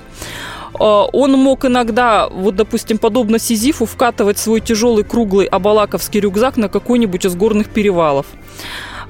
А, 0.79 1.05
Он 1.12 1.33
мог 1.33 1.65
иногда, 1.65 2.29
вот, 2.29 2.57
допустим, 2.57 2.99
подобно 2.99 3.39
Сизифу, 3.39 3.87
вкатывать 3.87 4.39
свой 4.39 4.61
тяжелый 4.61 5.05
круглый 5.05 5.47
абалаковский 5.47 6.21
рюкзак 6.21 6.57
на 6.57 6.69
какой-нибудь 6.69 7.25
из 7.27 7.35
горных 7.35 7.69
перевалов. 7.69 8.27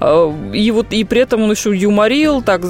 А, 0.01 0.33
И 0.53 0.71
вот 0.71 0.87
и 0.93 1.05
при 1.05 1.21
этом 1.21 1.43
он 1.43 1.51
еще 1.51 1.77
юморил, 1.77 2.43
так 2.43 2.63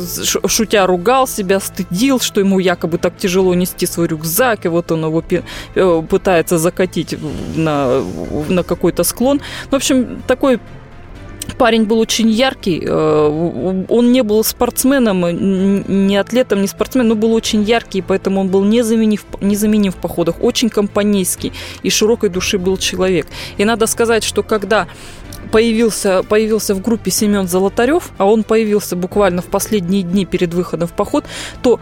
шутя 0.47 0.87
ругал 0.87 1.27
себя, 1.29 1.61
стыдил, 1.61 2.21
что 2.21 2.41
ему 2.41 2.59
якобы 2.59 2.99
так 2.99 3.17
тяжело 3.17 3.55
нести 3.55 3.87
свой 3.87 4.09
рюкзак, 4.09 4.67
и 4.67 4.69
вот 4.69 4.91
он 4.93 5.05
его 5.05 5.23
пи- 5.23 5.43
э, 5.75 6.03
пытается 6.09 6.59
закатить 6.59 7.17
на, 7.57 8.03
на 8.49 8.63
какой-то 8.65 9.05
склон. 9.05 9.41
В 9.71 9.75
общем, 9.75 10.23
такой 10.27 10.59
Парень 11.59 11.85
был 11.85 11.99
очень 11.99 12.31
яркий, 12.31 12.83
э, 12.87 13.85
он 13.89 14.13
не 14.13 14.23
был 14.23 14.43
спортсменом, 14.45 15.25
н- 15.27 16.07
не 16.07 16.17
атлетом, 16.17 16.61
не 16.63 16.69
спортсменом, 16.69 17.09
но 17.09 17.15
был 17.17 17.35
очень 17.35 17.63
яркий, 17.63 18.03
поэтому 18.03 18.41
он 18.41 18.49
был 18.49 18.65
незаменим, 18.65 19.19
в- 19.19 19.43
незаменим 19.45 19.93
в 19.93 19.97
походах, 19.97 20.37
очень 20.43 20.71
компанейский 20.71 21.53
и 21.83 21.91
широкой 21.91 22.31
души 22.31 22.59
был 22.59 22.77
человек. 22.79 23.27
И 23.59 23.65
надо 23.65 23.87
сказать, 23.87 24.25
что 24.25 24.43
когда 24.43 24.87
появился, 25.53 26.23
появился 26.23 26.75
в 26.75 26.81
группе 26.81 27.11
Семен 27.11 27.49
Золотарев, 27.49 28.11
а 28.19 28.25
он 28.27 28.43
появился 28.45 28.97
буквально 28.97 29.43
в 29.43 29.47
последние 29.47 30.03
дни 30.03 30.25
перед 30.25 30.55
выходом 30.55 30.89
в 30.89 30.93
поход, 30.93 31.25
то 31.63 31.81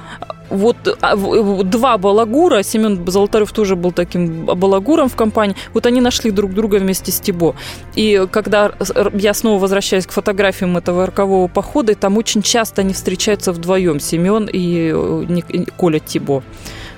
вот 0.50 0.76
а, 1.00 1.16
в- 1.16 1.42
в- 1.42 1.64
два 1.64 1.98
балагура, 1.98 2.62
Семен 2.62 3.06
Золотарев 3.06 3.52
тоже 3.52 3.76
был 3.76 3.92
таким 3.92 4.46
балагуром 4.46 5.08
в 5.08 5.16
компании, 5.16 5.56
вот 5.74 5.86
они 5.86 6.00
нашли 6.00 6.30
друг 6.30 6.54
друга 6.54 6.76
вместе 6.76 7.12
с 7.12 7.20
Тибо. 7.20 7.54
И 7.94 8.26
когда 8.30 8.72
я 9.14 9.34
снова 9.34 9.60
возвращаюсь 9.60 10.06
к 10.06 10.12
фотографиям 10.12 10.76
этого 10.76 11.06
рокового 11.06 11.48
похода, 11.48 11.94
там 11.94 12.16
очень 12.16 12.42
часто 12.42 12.82
они 12.82 12.92
встречаются 12.92 13.52
вдвоем, 13.52 14.00
Семен 14.00 14.48
и 14.50 14.92
э, 14.94 15.40
и 15.48 15.64
Коля 15.76 15.98
Тибо. 15.98 16.42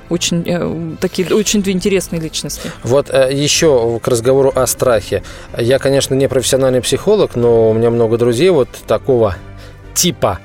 Очень 0.09 0.43
э, 0.45 0.97
такие 1.01 1.33
очень 1.35 1.63
две 1.63 1.73
интересные 1.73 2.21
личности. 2.21 2.71
Вот 2.83 3.11
э, 3.11 3.31
еще 3.33 4.01
к 4.03 4.09
разговору 4.09 4.53
о 4.55 4.67
страхе. 4.67 5.23
Я, 5.57 5.79
конечно, 5.79 6.15
не 6.15 6.29
профессиональный 6.29 6.81
психолог, 6.81 7.37
но 7.37 7.71
у 7.71 7.73
меня 7.73 7.91
много 7.91 8.19
друзей 8.19 8.51
вот 8.51 8.69
такого 8.87 9.37
типа, 9.95 10.41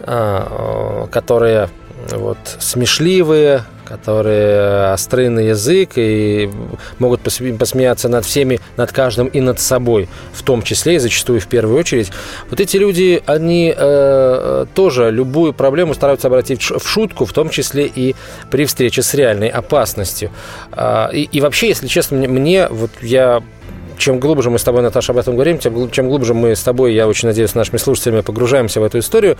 а, 0.00 1.04
э, 1.04 1.12
которые 1.12 1.68
вот 2.12 2.38
смешливые, 2.58 3.64
которые 3.90 4.92
остры 4.92 5.28
на 5.30 5.40
язык 5.40 5.90
и 5.96 6.48
могут 7.00 7.22
посме- 7.22 7.58
посмеяться 7.58 8.08
над 8.08 8.24
всеми, 8.24 8.60
над 8.76 8.92
каждым 8.92 9.26
и 9.26 9.40
над 9.40 9.58
собой, 9.58 10.08
в 10.32 10.44
том 10.44 10.62
числе 10.62 10.94
и 10.94 10.98
зачастую 10.98 11.40
в 11.40 11.48
первую 11.48 11.76
очередь. 11.76 12.12
Вот 12.50 12.60
эти 12.60 12.76
люди, 12.76 13.20
они 13.26 13.74
э, 13.76 14.66
тоже 14.74 15.10
любую 15.10 15.52
проблему 15.52 15.94
стараются 15.94 16.28
обратить 16.28 16.62
в 16.62 16.86
шутку, 16.86 17.24
в 17.24 17.32
том 17.32 17.50
числе 17.50 17.90
и 17.92 18.14
при 18.50 18.64
встрече 18.64 19.02
с 19.02 19.12
реальной 19.12 19.48
опасностью. 19.48 20.30
А, 20.70 21.10
И, 21.12 21.22
и 21.22 21.40
вообще, 21.40 21.68
если 21.68 21.88
честно, 21.88 22.16
мне, 22.16 22.28
мне 22.28 22.68
вот 22.68 22.90
я 23.02 23.42
чем 23.98 24.18
глубже 24.18 24.50
мы 24.50 24.58
с 24.58 24.62
тобой, 24.62 24.82
Наташа, 24.82 25.12
об 25.12 25.18
этом 25.18 25.34
говорим, 25.34 25.58
тем, 25.58 25.90
чем 25.90 26.08
глубже 26.08 26.32
мы 26.32 26.56
с 26.56 26.62
тобой, 26.62 26.94
я 26.94 27.06
очень 27.06 27.28
надеюсь, 27.28 27.50
с 27.50 27.54
нашими 27.54 27.76
слушателями 27.76 28.22
погружаемся 28.22 28.80
в 28.80 28.84
эту 28.84 28.98
историю, 28.98 29.36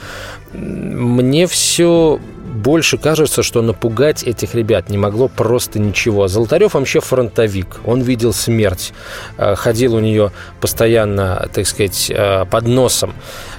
мне 0.53 1.47
все 1.47 2.21
больше 2.61 2.99
кажется, 2.99 3.43
что 3.43 3.63
напугать 3.63 4.23
этих 4.23 4.55
ребят 4.55 4.91
не 4.91 4.99
могло 4.99 5.29
просто 5.29 5.79
ничего. 5.79 6.29
Золотарев 6.29 6.75
вообще 6.75 7.01
фронтовик. 7.01 7.81
Он 7.85 8.03
видел 8.03 8.33
смерть. 8.33 8.93
Э, 9.39 9.55
ходил 9.55 9.95
у 9.95 10.01
нее 10.01 10.31
постоянно, 10.61 11.49
так 11.53 11.67
сказать, 11.67 12.11
э, 12.15 12.45
под 12.45 12.67
носом. 12.67 13.15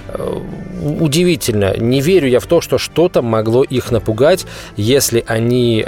Э, 0.08 0.38
удивительно. 1.00 1.76
Не 1.76 2.00
верю 2.00 2.28
я 2.28 2.38
в 2.38 2.46
то, 2.46 2.60
что 2.60 2.78
что-то 2.78 3.22
могло 3.22 3.64
их 3.64 3.90
напугать. 3.90 4.46
Если 4.76 5.24
они... 5.26 5.84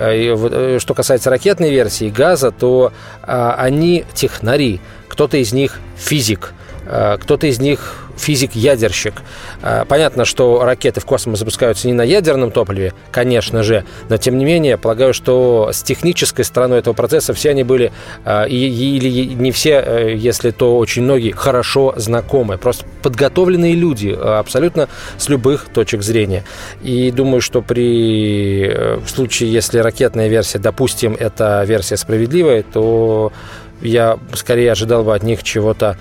Что 0.79 0.95
касается 0.95 1.31
ракетной 1.31 1.71
версии 1.71 2.11
газа, 2.11 2.51
то 2.51 2.93
они 3.23 4.05
технари. 4.15 4.81
Кто-то 5.09 5.37
из 5.37 5.53
них 5.53 5.79
физик. 5.97 6.53
Кто-то 6.85 7.47
из 7.47 7.61
них 7.61 8.04
физик-ядерщик. 8.17 9.15
А, 9.63 9.85
понятно, 9.85 10.25
что 10.25 10.65
ракеты 10.65 11.01
в 11.01 11.05
космос 11.05 11.39
запускаются 11.39 11.87
не 11.87 11.93
на 11.93 12.03
ядерном 12.03 12.51
топливе, 12.51 12.93
конечно 13.11 13.63
же, 13.63 13.85
но 14.09 14.17
тем 14.17 14.39
не 14.39 14.45
менее, 14.45 14.79
полагаю, 14.79 15.15
что 15.15 15.71
с 15.73 15.83
технической 15.83 16.45
стороной 16.45 16.79
этого 16.79 16.95
процесса 16.95 17.35
все 17.35 17.51
они 17.51 17.65
были, 17.65 17.93
а, 18.25 18.45
или 18.45 19.35
не 19.35 19.53
все, 19.53 19.83
э, 19.85 20.15
если 20.17 20.51
то 20.51 20.79
очень 20.79 21.03
многие, 21.03 21.33
хорошо 21.33 21.95
знакомы. 21.97 22.59
Просто 22.59 22.85
подготовленные 23.03 23.75
люди, 23.75 24.17
а, 24.17 24.39
абсолютно 24.39 24.89
с 25.19 25.29
любых 25.29 25.67
точек 25.73 26.03
зрения. 26.03 26.45
И 26.83 27.11
думаю, 27.11 27.41
что 27.41 27.63
при 27.63 28.69
э, 28.69 28.97
в 28.97 29.09
случае, 29.09 29.53
если 29.53 29.79
ракетная 29.79 30.29
версия, 30.29 30.59
допустим, 30.59 31.17
эта 31.19 31.65
версия 31.65 31.97
справедливая, 31.97 32.63
то 32.63 33.33
я 33.81 34.19
скорее 34.33 34.73
ожидал 34.73 35.05
бы 35.05 35.15
от 35.15 35.23
них 35.23 35.43
чего-то 35.43 35.99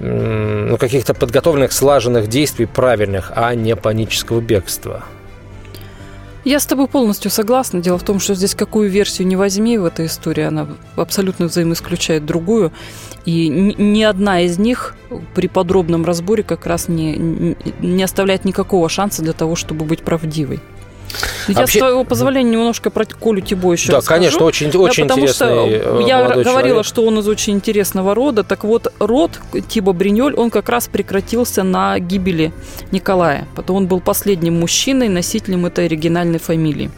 ну, 0.00 0.76
каких-то 0.76 1.14
подготовленных, 1.14 1.72
слаженных 1.72 2.28
действий 2.28 2.66
правильных, 2.66 3.32
а 3.34 3.54
не 3.54 3.76
панического 3.76 4.40
бегства. 4.40 5.04
Я 6.44 6.60
с 6.60 6.66
тобой 6.66 6.88
полностью 6.88 7.30
согласна. 7.30 7.80
Дело 7.80 7.98
в 7.98 8.02
том, 8.02 8.20
что 8.20 8.34
здесь 8.34 8.54
какую 8.54 8.90
версию 8.90 9.28
не 9.28 9.36
возьми 9.36 9.78
в 9.78 9.86
этой 9.86 10.06
истории, 10.06 10.44
она 10.44 10.68
абсолютно 10.94 11.46
взаимоисключает 11.46 12.26
другую. 12.26 12.70
И 13.24 13.48
ни 13.48 14.02
одна 14.02 14.42
из 14.42 14.58
них 14.58 14.94
при 15.34 15.48
подробном 15.48 16.04
разборе 16.04 16.42
как 16.42 16.66
раз 16.66 16.88
не, 16.88 17.56
не 17.80 18.02
оставляет 18.02 18.44
никакого 18.44 18.90
шанса 18.90 19.22
для 19.22 19.32
того, 19.32 19.56
чтобы 19.56 19.86
быть 19.86 20.02
правдивой. 20.02 20.60
Я 21.48 21.54
Вообще... 21.60 21.78
с 21.78 21.80
твоего 21.80 22.04
позволения 22.04 22.50
немножко 22.50 22.90
про 22.90 23.04
Колю 23.04 23.40
Тибо 23.40 23.72
еще 23.72 23.90
Да, 23.90 23.98
расскажу. 23.98 24.18
конечно, 24.20 24.44
очень, 24.44 24.70
да, 24.70 24.78
очень 24.78 25.04
потому 25.04 25.24
интересный 25.26 25.78
что 25.80 25.98
э, 26.00 26.02
я 26.06 26.22
говорила, 26.28 26.44
человек. 26.44 26.86
что 26.86 27.04
он 27.04 27.18
из 27.18 27.28
очень 27.28 27.54
интересного 27.54 28.14
рода. 28.14 28.44
Так 28.44 28.64
вот, 28.64 28.92
род 28.98 29.40
Тиба 29.68 29.92
Бриньоль, 29.92 30.34
он 30.34 30.50
как 30.50 30.68
раз 30.68 30.88
прекратился 30.88 31.62
на 31.62 31.98
гибели 31.98 32.52
Николая. 32.90 33.46
Потом 33.54 33.76
он 33.76 33.86
был 33.86 34.00
последним 34.00 34.58
мужчиной, 34.60 35.08
носителем 35.08 35.66
этой 35.66 35.86
оригинальной 35.86 36.38
фамилии. 36.38 36.90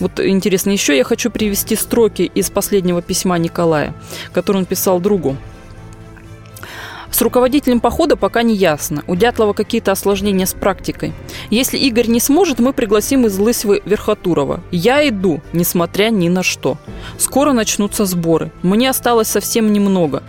Вот 0.00 0.20
интересно, 0.20 0.70
еще 0.70 0.96
я 0.96 1.04
хочу 1.04 1.30
привести 1.30 1.76
строки 1.76 2.22
из 2.22 2.50
последнего 2.50 3.02
письма 3.02 3.38
Николая, 3.38 3.94
который 4.32 4.58
он 4.58 4.64
писал 4.64 5.00
другу. 5.00 5.36
С 7.14 7.22
руководителем 7.22 7.78
похода 7.78 8.16
пока 8.16 8.42
не 8.42 8.56
ясно. 8.56 9.04
У 9.06 9.14
Дятлова 9.14 9.52
какие-то 9.52 9.92
осложнения 9.92 10.46
с 10.46 10.52
практикой. 10.52 11.12
Если 11.48 11.78
Игорь 11.78 12.08
не 12.08 12.18
сможет, 12.18 12.58
мы 12.58 12.72
пригласим 12.72 13.24
из 13.24 13.38
Лысьвы 13.38 13.82
Верхотурова. 13.84 14.64
Я 14.72 15.08
иду, 15.08 15.40
несмотря 15.52 16.10
ни 16.10 16.28
на 16.28 16.42
что. 16.42 16.76
Скоро 17.16 17.52
начнутся 17.52 18.04
сборы. 18.04 18.50
Мне 18.64 18.90
осталось 18.90 19.28
совсем 19.28 19.72
немного. 19.72 20.24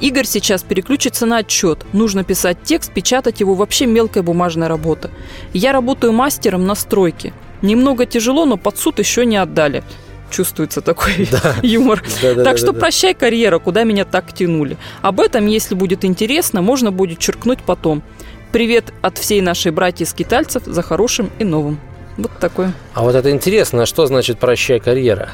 Игорь 0.00 0.24
сейчас 0.24 0.62
переключится 0.62 1.26
на 1.26 1.38
отчет. 1.38 1.84
Нужно 1.92 2.22
писать 2.22 2.58
текст, 2.62 2.92
печатать 2.92 3.40
его, 3.40 3.54
вообще 3.54 3.86
мелкая 3.86 4.22
бумажная 4.22 4.68
работа. 4.68 5.10
Я 5.52 5.72
работаю 5.72 6.12
мастером 6.12 6.64
на 6.64 6.76
стройке. 6.76 7.32
Немного 7.60 8.06
тяжело, 8.06 8.46
но 8.46 8.56
под 8.56 8.78
суд 8.78 9.00
еще 9.00 9.26
не 9.26 9.36
отдали 9.36 9.82
чувствуется 10.30 10.80
такой 10.80 11.28
да. 11.30 11.56
юмор. 11.62 12.02
Да, 12.22 12.34
да, 12.34 12.44
так 12.44 12.54
да, 12.54 12.56
что 12.56 12.72
да, 12.72 12.80
прощай 12.80 13.14
карьера, 13.14 13.58
куда 13.58 13.84
меня 13.84 14.04
так 14.04 14.32
тянули. 14.32 14.76
Об 15.02 15.20
этом, 15.20 15.46
если 15.46 15.74
будет 15.74 16.04
интересно, 16.04 16.62
можно 16.62 16.90
будет 16.90 17.18
черкнуть 17.18 17.60
потом. 17.64 18.02
Привет 18.52 18.92
от 19.02 19.18
всей 19.18 19.40
нашей 19.40 19.72
братья-скитальцев 19.72 20.64
за 20.64 20.82
хорошим 20.82 21.30
и 21.38 21.44
новым. 21.44 21.78
Вот 22.16 22.32
такое. 22.40 22.72
А 22.94 23.02
вот 23.02 23.14
это 23.14 23.30
интересно, 23.30 23.86
что 23.86 24.06
значит 24.06 24.38
прощай 24.38 24.80
карьера? 24.80 25.30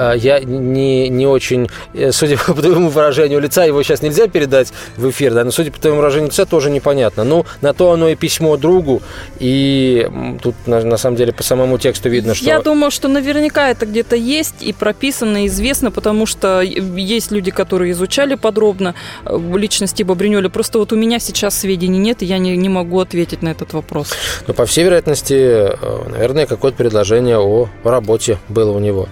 А, 0.00 0.14
я 0.14 0.40
не, 0.40 1.10
не 1.10 1.26
очень, 1.26 1.68
э, 1.92 2.10
судя 2.10 2.38
по 2.46 2.54
твоему 2.54 2.88
выражению 2.88 3.38
лица, 3.38 3.64
его 3.64 3.82
сейчас 3.82 4.00
нельзя 4.00 4.28
передать 4.28 4.72
в 4.96 5.10
эфир, 5.10 5.34
да, 5.34 5.44
но 5.44 5.50
судя 5.50 5.70
по 5.70 5.78
твоему 5.78 5.98
выражению 5.98 6.28
лица, 6.28 6.46
тоже 6.46 6.70
непонятно. 6.70 7.22
Ну, 7.22 7.44
на 7.60 7.74
то 7.74 7.92
оно 7.92 8.08
и 8.08 8.14
письмо 8.14 8.56
другу, 8.56 9.02
и 9.38 10.08
тут 10.42 10.54
на, 10.66 10.80
на 10.80 10.96
самом 10.96 11.16
деле 11.16 11.34
по 11.34 11.42
самому 11.42 11.76
тексту 11.76 12.08
видно, 12.08 12.34
что... 12.34 12.46
Я 12.46 12.60
думаю, 12.60 12.90
что 12.90 13.08
наверняка 13.08 13.68
это 13.68 13.84
где-то 13.84 14.16
есть 14.16 14.62
и 14.62 14.72
прописано, 14.72 15.44
и 15.44 15.48
известно, 15.48 15.90
потому 15.90 16.24
что 16.24 16.62
есть 16.62 17.30
люди, 17.30 17.50
которые 17.50 17.92
изучали 17.92 18.36
подробно 18.36 18.94
э, 19.26 19.38
личности 19.54 20.02
Бобринёля. 20.02 20.48
Просто 20.48 20.78
вот 20.78 20.94
у 20.94 20.96
меня 20.96 21.18
сейчас 21.18 21.58
сведений 21.58 21.98
нет, 21.98 22.22
и 22.22 22.24
я 22.24 22.38
не, 22.38 22.56
не 22.56 22.70
могу 22.70 23.00
ответить 23.00 23.42
на 23.42 23.50
этот 23.50 23.74
вопрос. 23.74 24.14
Ну, 24.46 24.54
по 24.54 24.64
всей 24.64 24.84
вероятности, 24.84 25.34
э, 25.34 26.08
наверное, 26.08 26.46
какое-то 26.46 26.78
предложение 26.78 27.38
о 27.38 27.68
работе 27.84 28.38
было 28.48 28.70
у 28.70 28.78
него. 28.78 29.06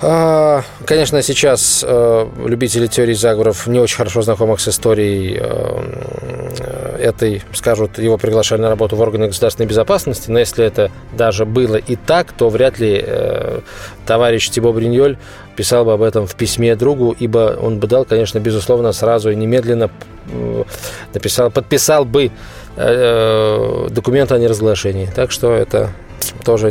А, 0.00 0.62
конечно, 0.86 1.22
сейчас 1.22 1.84
э, 1.86 2.26
любители 2.44 2.88
теории 2.88 3.14
заговоров, 3.14 3.68
не 3.68 3.78
очень 3.78 3.96
хорошо 3.96 4.22
знакомых 4.22 4.60
с 4.60 4.66
историей 4.68 5.38
э, 5.40 6.98
этой, 6.98 7.42
скажут, 7.52 7.98
его 7.98 8.18
приглашали 8.18 8.60
на 8.60 8.68
работу 8.68 8.96
в 8.96 9.00
органы 9.00 9.28
государственной 9.28 9.68
безопасности, 9.68 10.30
но 10.30 10.40
если 10.40 10.64
это 10.64 10.90
даже 11.12 11.44
было 11.44 11.76
и 11.76 11.94
так, 11.94 12.32
то 12.32 12.48
вряд 12.48 12.80
ли 12.80 13.02
э, 13.06 13.60
товарищ 14.04 14.50
Тибо 14.50 14.72
Бриньоль 14.72 15.16
писал 15.54 15.84
бы 15.84 15.92
об 15.92 16.02
этом 16.02 16.26
в 16.26 16.34
письме 16.34 16.74
другу, 16.74 17.14
ибо 17.16 17.56
он 17.60 17.78
бы 17.78 17.86
дал, 17.86 18.04
конечно, 18.04 18.40
безусловно, 18.40 18.92
сразу 18.92 19.30
и 19.30 19.36
немедленно 19.36 19.90
написал, 21.12 21.50
подписал 21.50 22.04
бы 22.04 22.32
документ 22.76 24.32
о 24.32 24.38
неразглашении. 24.38 25.08
Так 25.14 25.30
что 25.30 25.52
это 25.52 25.90
тоже 26.44 26.68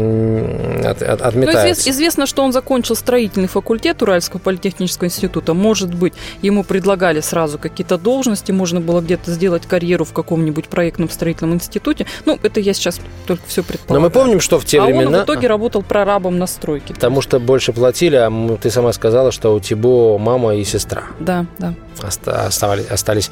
от, 0.83 1.01
от, 1.01 1.21
отметается. 1.21 1.85
Ну, 1.85 1.91
известно, 1.91 2.25
что 2.25 2.43
он 2.43 2.51
закончил 2.51 2.95
строительный 2.95 3.47
факультет 3.47 4.01
Уральского 4.01 4.39
политехнического 4.39 5.07
института. 5.07 5.53
Может 5.53 5.93
быть, 5.93 6.13
ему 6.41 6.63
предлагали 6.63 7.21
сразу 7.21 7.57
какие-то 7.57 7.97
должности, 7.97 8.51
можно 8.51 8.81
было 8.81 9.01
где-то 9.01 9.31
сделать 9.31 9.65
карьеру 9.65 10.05
в 10.05 10.13
каком-нибудь 10.13 10.67
проектном 10.67 11.09
строительном 11.09 11.55
институте. 11.55 12.05
Ну, 12.25 12.39
это 12.41 12.59
я 12.59 12.73
сейчас 12.73 12.99
только 13.25 13.43
все 13.47 13.63
предполагаю. 13.63 14.01
Но 14.01 14.07
мы 14.07 14.11
помним, 14.11 14.39
что 14.39 14.59
в 14.59 14.65
те 14.65 14.81
а 14.81 14.85
времена... 14.85 15.19
он 15.19 15.23
в 15.23 15.25
итоге 15.25 15.47
работал 15.47 15.83
прорабом 15.83 16.37
на 16.37 16.47
стройке. 16.47 16.93
Потому 16.93 17.21
что 17.21 17.39
больше 17.39 17.73
платили, 17.73 18.15
а 18.15 18.57
ты 18.61 18.69
сама 18.69 18.93
сказала, 18.93 19.31
что 19.31 19.53
у 19.53 19.59
Тибо 19.59 20.17
мама 20.17 20.55
и 20.55 20.63
сестра. 20.63 21.03
Да, 21.19 21.45
да. 21.57 21.73
Оставались, 22.01 22.87
остались 22.89 23.31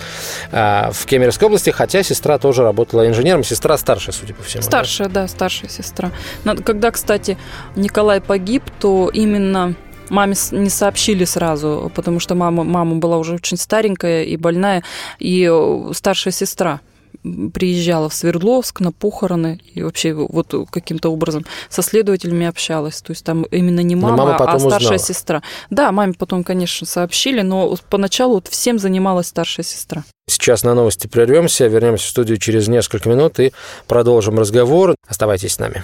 а, 0.52 0.92
в 0.94 1.06
Кемеровской 1.06 1.48
области, 1.48 1.72
хотя 1.72 2.04
сестра 2.04 2.38
тоже 2.38 2.64
работала 2.64 3.08
инженером. 3.08 3.44
Сестра 3.44 3.78
старшая, 3.78 4.14
судя 4.14 4.34
по 4.34 4.44
всему. 4.44 4.64
Старшая, 4.64 5.08
да, 5.10 5.24
да 5.24 5.28
старшая 5.28 5.70
сестра. 5.70 6.11
Когда, 6.64 6.92
кстати, 6.92 7.38
Николай 7.76 8.22
погиб, 8.22 8.64
то 8.80 9.10
именно 9.14 9.76
маме 10.10 10.36
не 10.52 10.70
сообщили 10.70 11.26
сразу, 11.26 11.92
потому 11.96 12.20
что 12.20 12.36
мама, 12.36 12.64
мама 12.64 12.98
была 12.98 13.18
уже 13.18 13.36
очень 13.36 13.58
старенькая 13.58 14.24
и 14.24 14.36
больная, 14.38 14.84
и 15.20 15.50
э, 15.52 15.92
старшая 15.94 16.34
сестра 16.34 16.82
приезжала 17.54 18.10
в 18.10 18.14
Свердловск 18.14 18.80
на 18.80 18.92
похороны 18.92 19.60
и 19.74 19.84
вообще 19.84 20.14
вот 20.14 20.54
каким-то 20.72 21.10
образом 21.10 21.46
со 21.70 21.82
следователями 21.82 22.48
общалась. 22.48 23.02
То 23.02 23.12
есть 23.12 23.24
там 23.24 23.44
именно 23.44 23.82
не 23.82 23.96
мама, 23.96 24.18
мама 24.18 24.36
а 24.36 24.60
старшая 24.60 24.78
узнала. 24.78 24.98
сестра. 24.98 25.44
Да, 25.70 25.92
маме 25.92 26.14
потом, 26.18 26.44
конечно, 26.44 26.88
сообщили, 26.88 27.42
но 27.42 27.76
поначалу 27.90 28.36
вот 28.36 28.48
всем 28.48 28.80
занималась 28.80 29.28
старшая 29.28 29.66
сестра. 29.66 30.04
Сейчас 30.28 30.64
на 30.64 30.74
новости 30.74 31.08
прервемся, 31.08 31.68
вернемся 31.68 32.06
в 32.06 32.10
студию 32.10 32.38
через 32.38 32.68
несколько 32.68 33.10
минут 33.10 33.40
и 33.40 33.52
продолжим 33.88 34.40
разговор. 34.40 34.96
Оставайтесь 35.08 35.54
с 35.54 35.60
нами. 35.60 35.84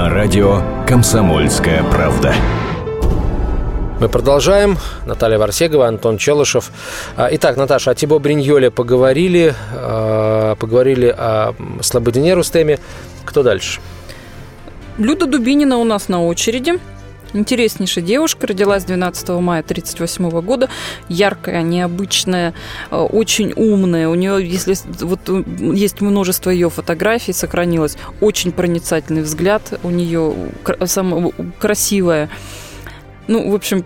На 0.00 0.08
радио 0.08 0.62
«Комсомольская 0.88 1.84
правда». 1.84 2.34
Мы 4.00 4.08
продолжаем. 4.08 4.78
Наталья 5.04 5.36
Варсегова, 5.36 5.88
Антон 5.88 6.16
Челышев. 6.16 6.70
А, 7.18 7.28
итак, 7.30 7.58
Наташа, 7.58 7.90
о 7.90 7.94
Тибо 7.94 8.18
Бриньоле 8.18 8.70
поговорили. 8.70 9.54
А, 9.74 10.54
поговорили 10.54 11.14
о 11.14 11.52
Слободине 11.82 12.32
Рустеме. 12.32 12.78
Кто 13.26 13.42
дальше? 13.42 13.82
Люда 14.96 15.26
Дубинина 15.26 15.76
у 15.76 15.84
нас 15.84 16.08
на 16.08 16.24
очереди. 16.24 16.80
Интереснейшая 17.32 18.04
девушка, 18.04 18.46
родилась 18.46 18.84
12 18.84 19.28
мая 19.40 19.60
1938 19.60 20.40
года, 20.40 20.68
яркая, 21.08 21.62
необычная, 21.62 22.54
э, 22.90 22.96
очень 22.96 23.52
умная. 23.54 24.08
У 24.08 24.14
нее, 24.14 24.44
если 24.44 24.76
вот 25.00 25.20
есть 25.58 26.00
множество 26.00 26.50
ее 26.50 26.70
фотографий, 26.70 27.32
сохранилось 27.32 27.96
очень 28.20 28.52
проницательный 28.52 29.22
взгляд, 29.22 29.78
у 29.82 29.90
нее 29.90 30.34
сам, 30.86 31.32
красивая. 31.58 32.28
Ну, 33.28 33.48
в 33.48 33.54
общем, 33.54 33.84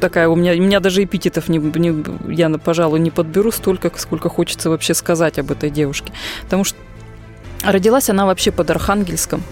такая 0.00 0.28
у 0.28 0.34
меня, 0.34 0.52
у 0.54 0.56
меня 0.56 0.80
даже 0.80 1.04
эпитетов 1.04 1.48
не, 1.48 1.58
не, 1.58 2.34
я, 2.34 2.50
пожалуй, 2.50 2.98
не 2.98 3.12
подберу 3.12 3.52
столько, 3.52 3.92
сколько 3.96 4.28
хочется 4.28 4.70
вообще 4.70 4.94
сказать 4.94 5.38
об 5.38 5.52
этой 5.52 5.70
девушке. 5.70 6.12
Потому 6.42 6.64
что 6.64 6.76
родилась 7.62 8.10
она 8.10 8.26
вообще 8.26 8.50
под 8.50 8.70
Архангельском. 8.70 9.44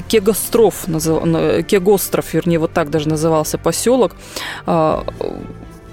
Кегостров, 0.00 0.84
Кегостров, 0.84 2.34
вернее, 2.34 2.58
вот 2.58 2.72
так 2.72 2.90
даже 2.90 3.08
назывался 3.08 3.58
поселок. 3.58 4.16
А, 4.66 5.04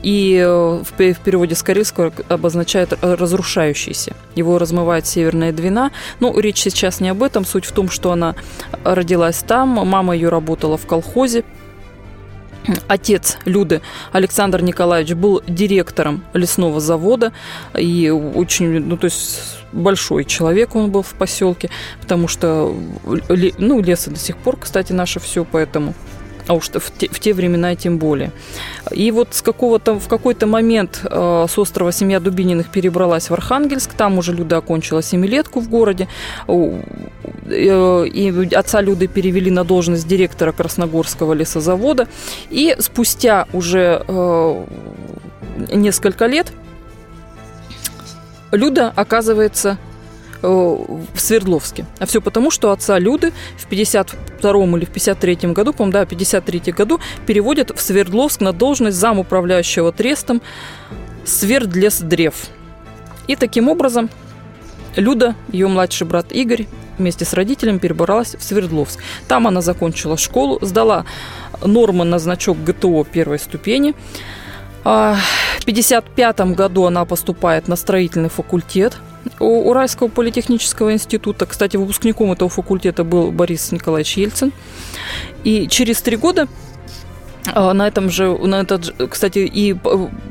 и 0.04 0.42
в 0.44 0.94
переводе 1.24 1.56
с 1.56 1.62
карельского 1.62 2.12
обозначает 2.28 2.98
разрушающийся. 3.02 4.16
Его 4.36 4.58
размывает 4.58 5.06
Северная 5.06 5.52
Двина. 5.52 5.92
Ну, 6.20 6.38
речь 6.40 6.60
сейчас 6.60 7.00
не 7.00 7.10
об 7.10 7.22
этом. 7.22 7.46
Суть 7.46 7.66
в 7.66 7.72
том, 7.72 7.90
что 7.90 8.12
она 8.12 8.36
родилась 8.84 9.44
там, 9.44 9.70
мама 9.70 10.16
ее 10.16 10.30
работала 10.30 10.78
в 10.78 10.88
колхозе, 10.88 11.44
Отец 12.88 13.38
Люды, 13.45 13.82
Александр 14.12 14.62
Николаевич, 14.62 15.13
был 15.13 15.41
директором 15.47 16.24
лесного 16.34 16.80
завода 16.80 17.32
и 17.78 18.10
очень, 18.10 18.80
ну, 18.80 18.97
то 18.97 19.06
есть 19.06 19.39
большой 19.71 20.26
человек 20.26 20.76
он 20.76 20.91
был 20.91 21.02
в 21.02 21.13
поселке, 21.13 21.69
потому 22.02 22.28
что, 22.28 22.76
ну, 23.58 23.82
леса 23.82 24.12
до 24.12 24.19
сих 24.19 24.38
пор, 24.38 24.58
кстати, 24.58 24.93
наше 24.93 25.19
все, 25.19 25.45
поэтому 25.45 25.93
а 26.52 26.54
уж 26.54 26.68
в 26.70 26.92
те, 26.98 27.08
в 27.08 27.20
те 27.22 27.34
времена 27.34 27.76
тем 27.76 27.98
более. 27.98 28.32
И 28.92 29.10
вот 29.12 29.30
с 29.32 29.42
какого-то, 29.42 29.98
в 29.98 30.10
какой-то 30.10 30.48
момент 30.48 31.00
э, 31.04 31.46
с 31.50 31.58
острова 31.58 31.94
семья 31.94 32.20
Дубининых 32.20 32.68
перебралась 32.68 33.30
в 33.30 33.34
Архангельск, 33.34 33.94
там 33.94 34.18
уже 34.18 34.34
Люда 34.34 34.58
окончила 34.58 35.02
семилетку 35.02 35.62
в 35.62 35.70
городе, 35.70 36.10
э, 36.50 36.82
и 37.48 38.54
отца 38.54 38.82
Люды 38.82 39.08
перевели 39.08 39.50
на 39.50 39.64
должность 39.64 40.06
директора 40.06 40.52
Красногорского 40.52 41.32
лесозавода, 41.32 42.10
и 42.50 42.76
спустя 42.80 43.48
уже 43.54 44.04
э, 44.06 44.66
несколько 45.74 46.26
лет 46.26 46.52
Люда 48.52 48.92
оказывается 48.94 49.78
в 50.41 51.19
Свердловске. 51.19 51.86
А 51.99 52.06
все 52.06 52.21
потому, 52.21 52.51
что 52.51 52.71
отца 52.71 52.97
Люды 52.99 53.32
в 53.58 53.67
52 53.67 54.51
или 54.77 54.86
в 54.86 54.89
53 54.89 55.36
году, 55.54 55.73
по-моему, 55.73 55.93
да, 55.93 56.06
в 56.06 56.10
53 56.10 56.71
году 56.71 56.99
переводят 57.25 57.71
в 57.75 57.82
Свердловск 57.82 58.41
на 58.41 58.54
должность 58.54 58.97
замуправляющего 58.97 59.91
трестом 59.91 60.41
Свердлесдрев. 61.25 62.47
И 63.27 63.36
таким 63.36 63.69
образом 63.69 64.10
Люда, 64.95 65.36
ее 65.51 65.67
младший 65.67 66.08
брат 66.08 66.32
Игорь, 66.32 66.67
вместе 66.97 67.25
с 67.25 67.34
родителями 67.34 67.77
перебралась 67.77 68.36
в 68.36 68.43
Свердловск. 68.43 68.99
Там 69.27 69.47
она 69.47 69.62
закончила 69.62 70.17
школу, 70.17 70.60
сдала 70.62 71.06
нормы 71.63 72.06
на 72.06 72.19
значок 72.19 72.62
ГТО 72.63 73.06
первой 73.06 73.39
ступени. 73.39 73.95
А, 74.84 75.15
в 75.60 75.62
1955 75.62 76.56
году 76.56 76.86
она 76.86 77.06
поступает 77.06 77.67
на 77.67 77.75
строительный 77.75 78.30
факультет 78.30 78.97
у 79.39 79.69
Уральского 79.69 80.07
политехнического 80.07 80.93
института. 80.93 81.45
Кстати, 81.45 81.77
выпускником 81.77 82.31
этого 82.31 82.49
факультета 82.49 83.03
был 83.03 83.31
Борис 83.31 83.71
Николаевич 83.71 84.17
Ельцин. 84.17 84.51
И 85.43 85.67
через 85.67 86.01
три 86.01 86.17
года 86.17 86.47
а, 87.53 87.73
на 87.73 87.88
этом 87.88 88.10
же, 88.10 88.38
на 88.38 88.62
этот, 88.62 88.93
кстати, 89.10 89.39
и 89.39 89.73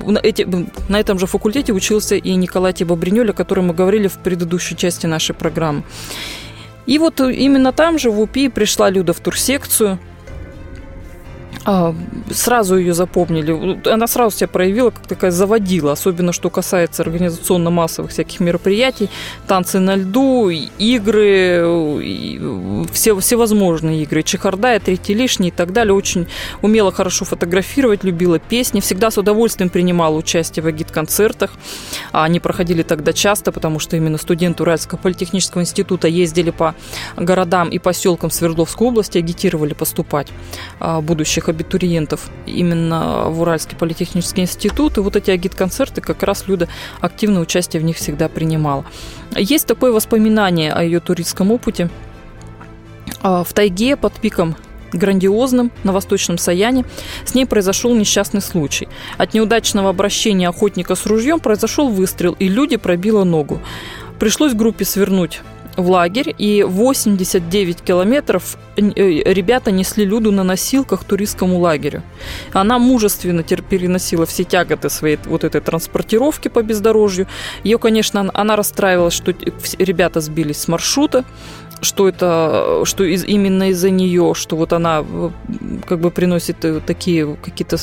на, 0.07 0.19
эти, 0.19 0.47
на 0.89 0.99
этом 0.99 1.19
же 1.19 1.27
факультете 1.27 1.73
учился 1.73 2.17
и 2.17 2.35
Николай 2.35 2.73
Тибобринёль, 2.73 3.31
о 3.31 3.35
котором 3.35 3.69
мы 3.69 3.75
говорили 3.75 4.09
в 4.09 4.19
предыдущей 4.19 4.77
части 4.77 5.07
нашей 5.07 5.35
программы. 5.35 5.83
И 6.87 6.99
вот 6.99 7.21
именно 7.21 7.73
там 7.73 7.99
же 7.99 8.11
в 8.11 8.21
УПИ 8.21 8.49
пришла 8.49 8.91
Люда 8.91 9.13
в 9.13 9.21
турсекцию– 9.21 9.99
а, 11.65 11.95
сразу 12.31 12.77
ее 12.77 12.95
запомнили. 12.95 13.89
Она 13.89 14.07
сразу 14.07 14.37
себя 14.37 14.49
проявила 14.49 14.91
как 14.91 15.07
такая 15.07 15.31
заводила, 15.31 15.93
особенно 15.93 16.33
что 16.33 16.49
касается 16.49 17.03
организационно-массовых 17.03 18.11
всяких 18.11 18.41
мероприятий, 18.41 19.11
танцы 19.47 19.79
на 19.79 19.97
льду, 19.97 20.49
игры, 20.49 21.63
все, 22.93 23.19
всевозможные 23.19 24.03
игры, 24.03 24.23
чехарда, 24.23 24.81
третий 24.81 25.15
лишний 25.15 25.49
и 25.49 25.51
так 25.51 25.73
далее. 25.73 25.93
Очень 25.95 26.29
умела 26.63 26.93
хорошо 26.93 27.25
фотографировать, 27.25 28.05
любила 28.05 28.39
песни, 28.39 28.81
всегда 28.81 29.11
с 29.11 29.19
удовольствием 29.19 29.69
принимала 29.69 30.17
участие 30.17 30.63
в 30.63 30.67
агит-концертах. 30.67 31.51
Они 32.13 32.41
проходили 32.41 32.83
тогда 32.83 33.13
часто, 33.13 33.53
потому 33.53 33.79
что 33.79 33.97
именно 33.97 34.17
студенты 34.17 34.63
Уральского 34.63 34.99
политехнического 34.99 35.61
института 35.61 36.09
ездили 36.09 36.51
по 36.51 36.75
городам 37.17 37.69
и 37.69 37.79
поселкам 37.79 38.31
Свердловской 38.31 38.89
области, 38.89 39.19
агитировали 39.19 39.75
поступать 39.75 40.29
а, 40.79 41.01
будущих 41.41 41.49
абитуриентов 41.49 42.31
именно 42.47 43.27
в 43.29 43.41
Уральский 43.41 43.77
политехнический 43.77 44.43
институт. 44.43 44.99
И 44.99 45.01
вот 45.01 45.17
эти 45.17 45.31
агит-концерты, 45.31 46.01
как 46.01 46.23
раз 46.23 46.49
Люда 46.49 46.69
активное 47.01 47.43
участие 47.43 47.81
в 47.81 47.85
них 47.85 47.97
всегда 47.97 48.29
принимала. 48.29 48.85
Есть 49.37 49.67
такое 49.67 49.93
воспоминание 49.93 50.73
о 50.73 50.83
ее 50.83 51.01
туристском 51.01 51.51
опыте. 51.51 51.89
А, 53.23 53.43
в 53.43 53.53
тайге 53.53 53.97
под 53.97 54.13
пиком 54.15 54.57
грандиозным 54.93 55.71
на 55.85 55.93
Восточном 55.93 56.37
Саяне, 56.37 56.85
с 57.25 57.35
ней 57.35 57.47
произошел 57.47 57.95
несчастный 57.95 58.41
случай. 58.41 58.89
От 59.19 59.35
неудачного 59.35 59.89
обращения 59.89 60.49
охотника 60.49 60.97
с 60.97 61.07
ружьем 61.07 61.39
произошел 61.39 61.89
выстрел, 61.89 62.35
и 62.41 62.49
люди 62.49 62.77
пробило 62.77 63.25
ногу. 63.25 63.61
Пришлось 64.19 64.53
группе 64.53 64.85
свернуть 64.85 65.43
в 65.83 65.91
лагерь, 65.91 66.35
и 66.39 66.63
89 66.63 67.81
километров 67.83 68.57
э, 68.77 68.83
ребята 68.83 69.71
несли 69.71 70.05
Люду 70.05 70.33
на 70.33 70.45
носилках 70.45 71.05
туристскому 71.05 71.59
лагерю. 71.59 72.03
Она 72.53 72.79
мужественно 72.79 73.43
переносила 73.43 74.27
все 74.27 74.45
тяготы 74.45 74.91
своей 74.91 75.19
вот 75.25 75.45
этой 75.45 75.61
транспортировки 75.61 76.49
по 76.49 76.63
бездорожью. 76.63 77.27
Ее, 77.65 77.79
конечно, 77.79 78.31
она 78.33 78.57
расстраивалась, 78.57 79.15
что 79.15 79.35
ребята 79.79 80.21
сбились 80.21 80.59
с 80.59 80.69
маршрута, 80.69 81.25
что 81.81 82.09
это, 82.09 82.83
что 82.85 83.05
из, 83.05 83.25
именно 83.25 83.71
из-за 83.71 83.91
нее, 83.91 84.35
что 84.35 84.57
вот 84.57 84.73
она 84.73 85.05
э, 85.07 85.31
как 85.87 86.01
бы 86.01 86.11
приносит 86.11 86.65
э, 86.65 86.81
такие 86.81 87.37
какие-то 87.37 87.79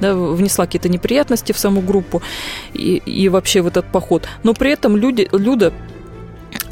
да, 0.00 0.14
внесла 0.14 0.66
какие-то 0.66 0.88
неприятности 0.88 1.52
в 1.52 1.58
саму 1.58 1.80
группу 1.80 2.22
и, 2.74 2.96
и 3.04 3.28
вообще 3.28 3.62
в 3.62 3.66
этот 3.66 3.86
поход. 3.86 4.28
Но 4.42 4.54
при 4.54 4.70
этом 4.72 4.96
люди, 4.96 5.28
Люда 5.32 5.72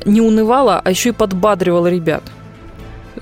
не 0.05 0.21
унывала, 0.21 0.81
а 0.85 0.91
еще 0.91 1.11
и 1.11 1.13
подбадривала 1.13 1.87
ребят. 1.89 2.23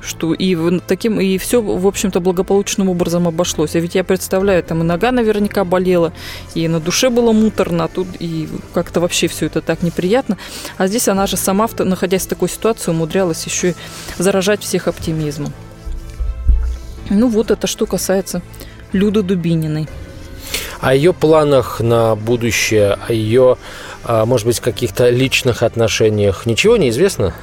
Что 0.01 0.33
и 0.35 0.81
таким, 0.81 1.21
и 1.21 1.39
все, 1.39 1.61
в 1.61 1.87
общем-то, 1.87 2.21
благополучным 2.21 2.89
образом 2.89 3.29
обошлось. 3.29 3.77
А 3.77 3.79
ведь 3.79 3.95
я 3.95 4.03
представляю, 4.03 4.63
там 4.65 4.81
и 4.81 4.85
нога 4.85 5.13
наверняка 5.13 5.65
болела, 5.65 6.13
и 6.55 6.67
на 6.67 6.81
душе 6.81 7.11
было 7.11 7.33
муторно, 7.33 7.85
а 7.85 7.89
тут 7.89 8.09
и 8.19 8.49
как-то 8.75 9.01
вообще 9.01 9.29
все 9.29 9.47
это 9.47 9.61
так 9.61 9.83
неприятно. 9.83 10.39
А 10.77 10.87
здесь 10.87 11.09
она 11.09 11.27
же 11.27 11.37
сама, 11.37 11.69
находясь 11.79 12.27
в 12.27 12.29
такой 12.29 12.49
ситуации, 12.49 12.91
умудрялась 12.91 13.45
еще 13.45 13.71
и 13.71 13.75
заражать 14.19 14.63
всех 14.63 14.89
оптимизмом. 14.89 15.53
Ну 17.11 17.29
вот 17.29 17.51
это 17.51 17.67
что 17.67 17.87
касается 17.87 18.43
Люды 18.93 19.23
Дубининой. 19.23 19.89
О 20.81 20.95
ее 20.95 21.13
планах 21.13 21.81
на 21.81 22.15
будущее, 22.17 22.99
о 23.07 23.13
ее 23.13 23.57
а, 24.05 24.27
может 24.27 24.47
быть, 24.47 24.61
каких-то 24.61 25.11
личных 25.11 25.63
отношениях 25.63 26.47
ничего 26.47 26.77
не 26.77 26.89
известно? 26.91 27.35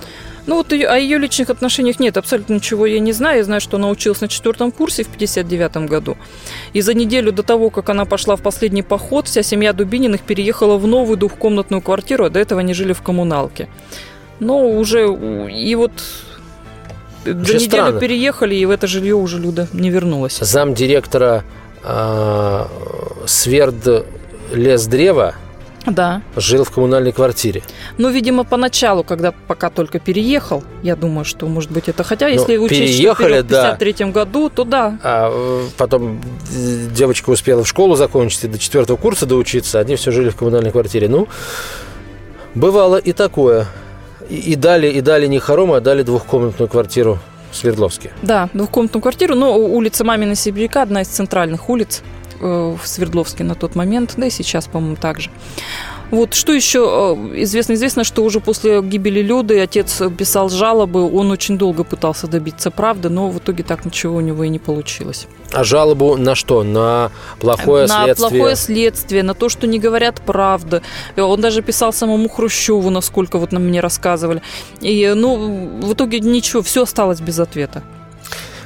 Ну 0.45 0.55
вот 0.55 0.73
о 0.73 0.97
ее 0.97 1.19
личных 1.19 1.49
отношениях 1.49 1.99
нет, 1.99 2.17
абсолютно 2.17 2.55
ничего 2.55 2.85
я 2.85 2.99
не 2.99 3.11
знаю. 3.11 3.37
Я 3.37 3.43
знаю, 3.43 3.61
что 3.61 3.77
она 3.77 3.89
училась 3.89 4.19
на 4.21 4.27
четвертом 4.27 4.71
курсе 4.71 5.03
в 5.03 5.07
59 5.07 5.87
году. 5.87 6.17
И 6.73 6.81
за 6.81 6.93
неделю 6.93 7.31
до 7.31 7.43
того, 7.43 7.69
как 7.69 7.89
она 7.89 8.05
пошла 8.05 8.35
в 8.35 8.41
последний 8.41 8.81
поход, 8.81 9.27
вся 9.27 9.43
семья 9.43 9.73
Дубининых 9.73 10.21
переехала 10.21 10.77
в 10.77 10.87
новую 10.87 11.17
двухкомнатную 11.17 11.81
квартиру, 11.81 12.25
а 12.25 12.29
до 12.29 12.39
этого 12.39 12.61
они 12.61 12.73
жили 12.73 12.93
в 12.93 13.01
коммуналке. 13.01 13.69
Но 14.39 14.67
уже 14.67 15.05
и 15.05 15.75
вот 15.75 15.91
Вообще 17.25 17.45
за 17.45 17.53
неделю 17.53 17.69
странно. 17.69 17.99
переехали, 17.99 18.55
и 18.55 18.65
в 18.65 18.71
это 18.71 18.87
жилье 18.87 19.15
уже 19.15 19.37
Люда 19.37 19.67
не 19.73 19.89
вернулась. 19.91 20.39
Зам 20.39 20.73
директора 20.73 21.43
э, 21.83 22.65
Сверд 23.25 24.05
Лесдрева 24.53 25.35
Да. 25.85 26.21
Жил 26.35 26.63
в 26.63 26.71
коммунальной 26.71 27.11
квартире. 27.11 27.63
Ну, 27.97 28.09
видимо, 28.09 28.43
поначалу, 28.43 29.03
когда 29.03 29.31
пока 29.47 29.69
только 29.69 29.99
переехал, 29.99 30.63
я 30.83 30.95
думаю, 30.95 31.25
что, 31.25 31.47
может 31.47 31.71
быть, 31.71 31.87
это... 31.89 32.03
Хотя, 32.03 32.27
Ну, 32.27 32.33
если 32.33 32.57
учесть, 32.57 33.01
что 33.01 33.15
в 33.15 33.17
53 33.17 34.11
году, 34.11 34.49
то 34.49 34.63
да. 34.63 34.97
А 35.03 35.29
э, 35.31 35.67
потом 35.77 36.21
э, 36.51 36.87
девочка 36.91 37.29
успела 37.29 37.63
в 37.63 37.67
школу 37.67 37.95
закончить 37.95 38.43
и 38.43 38.47
до 38.47 38.59
четвертого 38.59 38.97
курса 38.97 39.25
доучиться, 39.25 39.79
они 39.79 39.95
все 39.95 40.11
жили 40.11 40.29
в 40.29 40.35
коммунальной 40.35 40.71
квартире. 40.71 41.07
Ну, 41.07 41.27
бывало 42.55 42.97
и 42.97 43.13
такое. 43.13 43.65
И, 44.29 44.35
и 44.35 44.55
дали, 44.55 44.87
и 44.87 45.01
дали 45.01 45.27
не 45.27 45.39
хоромы, 45.39 45.77
а 45.77 45.81
дали 45.81 46.03
двухкомнатную 46.03 46.69
квартиру 46.69 47.19
в 47.51 47.55
Свердловске. 47.55 48.11
Да, 48.21 48.49
двухкомнатную 48.53 49.01
квартиру, 49.01 49.35
но 49.35 49.57
улица 49.57 50.03
Мамина 50.03 50.35
Сибиряка, 50.35 50.81
одна 50.81 51.01
из 51.01 51.07
центральных 51.07 51.69
улиц 51.69 52.01
э, 52.39 52.75
в 52.81 52.87
Свердловске 52.87 53.43
на 53.43 53.55
тот 53.55 53.75
момент, 53.75 54.13
да 54.17 54.27
и 54.27 54.29
сейчас, 54.29 54.67
по-моему, 54.67 54.95
также. 54.95 55.29
Вот 56.11 56.33
что 56.33 56.53
еще 56.53 57.15
э, 57.33 57.43
известно? 57.43 57.73
Известно, 57.73 58.03
что 58.03 58.23
уже 58.23 58.39
после 58.39 58.81
гибели 58.81 59.21
Люды 59.21 59.59
отец 59.59 60.01
писал 60.17 60.49
жалобы, 60.49 61.01
он 61.11 61.31
очень 61.31 61.57
долго 61.57 61.83
пытался 61.83 62.27
добиться 62.27 62.71
правды, 62.71 63.09
но 63.09 63.29
в 63.29 63.37
итоге 63.37 63.63
так 63.63 63.85
ничего 63.85 64.15
у 64.15 64.21
него 64.21 64.43
и 64.43 64.49
не 64.49 64.59
получилось. 64.59 65.27
А 65.51 65.63
жалобу 65.63 66.17
на 66.17 66.35
что? 66.35 66.63
На 66.63 67.11
плохое 67.39 67.87
на 67.87 68.03
следствие? 68.05 68.29
плохое 68.29 68.55
следствие, 68.55 69.23
на 69.23 69.33
то, 69.33 69.49
что 69.49 69.67
не 69.67 69.79
говорят 69.79 70.21
правду. 70.21 70.81
И 71.15 71.21
Он 71.21 71.39
даже 71.41 71.61
писал 71.61 71.93
самому 71.93 72.27
Хрущеву, 72.29 72.89
насколько 72.89 73.37
вот 73.37 73.51
нам 73.51 73.65
мне 73.65 73.79
рассказывали. 73.79 74.41
И, 74.81 75.13
ну, 75.15 75.79
в 75.81 75.93
итоге 75.93 76.19
ничего, 76.19 76.61
все 76.61 76.83
осталось 76.83 77.21
без 77.21 77.39
ответа. 77.39 77.83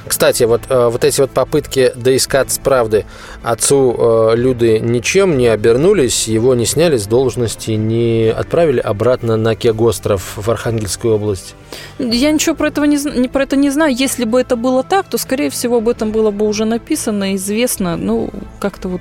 Кстати, 0.06 0.44
вот, 0.44 0.62
э, 0.68 0.88
вот 0.88 1.02
эти 1.04 1.20
вот 1.20 1.30
попытки 1.30 1.92
доискать 1.96 2.60
правды 2.62 3.06
отцу 3.42 3.96
э, 3.96 4.36
Люды 4.36 4.78
ничем 4.78 5.38
не 5.38 5.46
обернулись, 5.46 6.28
его 6.28 6.54
не 6.54 6.66
сняли 6.66 6.98
с 6.98 7.06
должности, 7.06 7.72
не 7.72 8.28
отправили 8.28 8.80
обратно 8.80 9.36
на 9.36 9.54
Кегостров 9.54 10.36
в 10.36 10.50
Архангельскую 10.50 11.14
область. 11.14 11.54
Я 11.98 12.32
ничего 12.32 12.54
про, 12.54 12.68
этого 12.68 12.84
не, 12.84 12.98
не, 13.18 13.28
про 13.28 13.44
это 13.44 13.56
не 13.56 13.70
знаю. 13.70 13.94
Если 13.94 14.24
бы 14.24 14.40
это 14.40 14.56
было 14.56 14.82
так, 14.82 15.06
то, 15.06 15.16
скорее 15.16 15.48
всего, 15.48 15.78
об 15.78 15.88
этом 15.88 16.12
было 16.12 16.30
бы 16.30 16.46
уже 16.46 16.66
написано, 16.66 17.34
известно. 17.34 17.96
Ну, 17.96 18.30
как-то 18.60 18.88
вот 18.88 19.00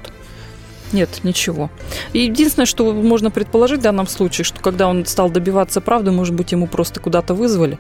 нет, 0.94 1.10
ничего. 1.24 1.72
Единственное, 2.14 2.68
что 2.68 2.94
можно 2.94 3.32
предположить 3.32 3.80
в 3.80 3.84
данном 3.84 4.08
случае, 4.08 4.46
что 4.46 4.62
когда 4.62 4.88
он 4.88 5.06
стал 5.06 5.30
добиваться 5.30 5.82
правды, 5.82 6.12
может 6.12 6.36
быть, 6.36 6.52
ему 6.52 6.68
просто 6.68 7.00
куда-то 7.00 7.34
вызвали, 7.34 7.80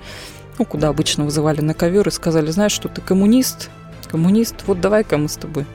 ну, 0.59 0.65
куда 0.65 0.89
обычно 0.89 1.25
вызывали 1.25 1.61
на 1.61 1.73
ковер 1.73 2.07
и 2.07 2.11
сказали, 2.11 2.51
знаешь, 2.51 2.71
что 2.71 2.89
ты 2.89 3.01
коммунист, 3.01 3.69
коммунист, 4.09 4.55
вот 4.67 4.79
давай-ка 4.79 5.17
мы 5.17 5.27
с 5.29 5.35
тобой. 5.35 5.65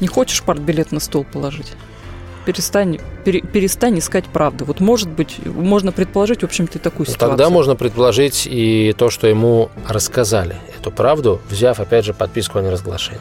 Не 0.00 0.06
хочешь 0.06 0.42
партбилет 0.42 0.92
на 0.92 1.00
стол 1.00 1.24
положить? 1.24 1.72
Перестань, 2.44 2.98
пере- 3.24 3.40
перестань 3.40 3.98
искать 3.98 4.26
правду. 4.26 4.66
Вот 4.66 4.80
может 4.80 5.08
быть, 5.08 5.38
можно 5.46 5.92
предположить, 5.92 6.42
в 6.42 6.44
общем-то, 6.44 6.78
такую 6.78 7.06
ситуацию. 7.06 7.30
Тогда 7.30 7.48
можно 7.48 7.74
предположить 7.74 8.46
и 8.50 8.94
то, 8.98 9.08
что 9.08 9.26
ему 9.26 9.70
рассказали 9.88 10.56
эту 10.78 10.90
правду, 10.90 11.40
взяв, 11.48 11.80
опять 11.80 12.04
же, 12.04 12.12
подписку 12.12 12.58
о 12.58 12.62
неразглашении. 12.62 13.20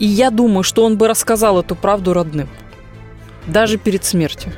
И 0.00 0.06
я 0.06 0.30
думаю, 0.30 0.64
что 0.64 0.84
он 0.84 0.98
бы 0.98 1.06
рассказал 1.06 1.60
эту 1.60 1.76
правду 1.76 2.12
родным. 2.12 2.48
Даже 3.46 3.78
перед 3.78 4.04
смертью. 4.04 4.52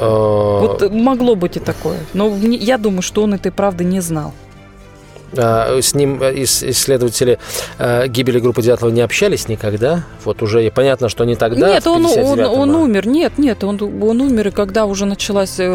Э, 0.00 0.60
Вот 0.60 0.82
э, 0.82 0.88
могло 0.88 1.34
быть 1.34 1.56
и 1.56 1.60
такое. 1.60 1.98
Но 2.14 2.34
я 2.36 2.78
думаю, 2.78 3.02
что 3.02 3.22
он 3.22 3.34
этой 3.34 3.52
правды 3.52 3.84
не 3.84 4.00
знал. 4.00 4.32
а, 5.36 5.78
С 5.80 5.94
ним 5.94 6.20
э, 6.22 6.32
ис- 6.42 6.68
исследователи 6.70 7.38
э, 7.78 8.08
гибели 8.08 8.40
группы 8.40 8.62
Дятлова 8.62 8.92
не 8.92 9.00
общались 9.02 9.48
никогда. 9.48 10.04
Вот 10.24 10.42
уже 10.42 10.70
понятно, 10.70 11.08
что 11.08 11.24
не 11.24 11.36
тогда. 11.36 11.68
нет, 11.68 11.86
он, 11.86 12.04
он, 12.06 12.12
59-м, 12.40 12.52
он 12.60 12.74
умер. 12.74 13.06
Нет, 13.06 13.38
нет, 13.38 13.62
он, 13.64 13.78
он 14.02 14.20
умер, 14.20 14.48
и 14.48 14.50
когда 14.50 14.86
уже 14.86 15.06
началась 15.06 15.60
э, 15.60 15.68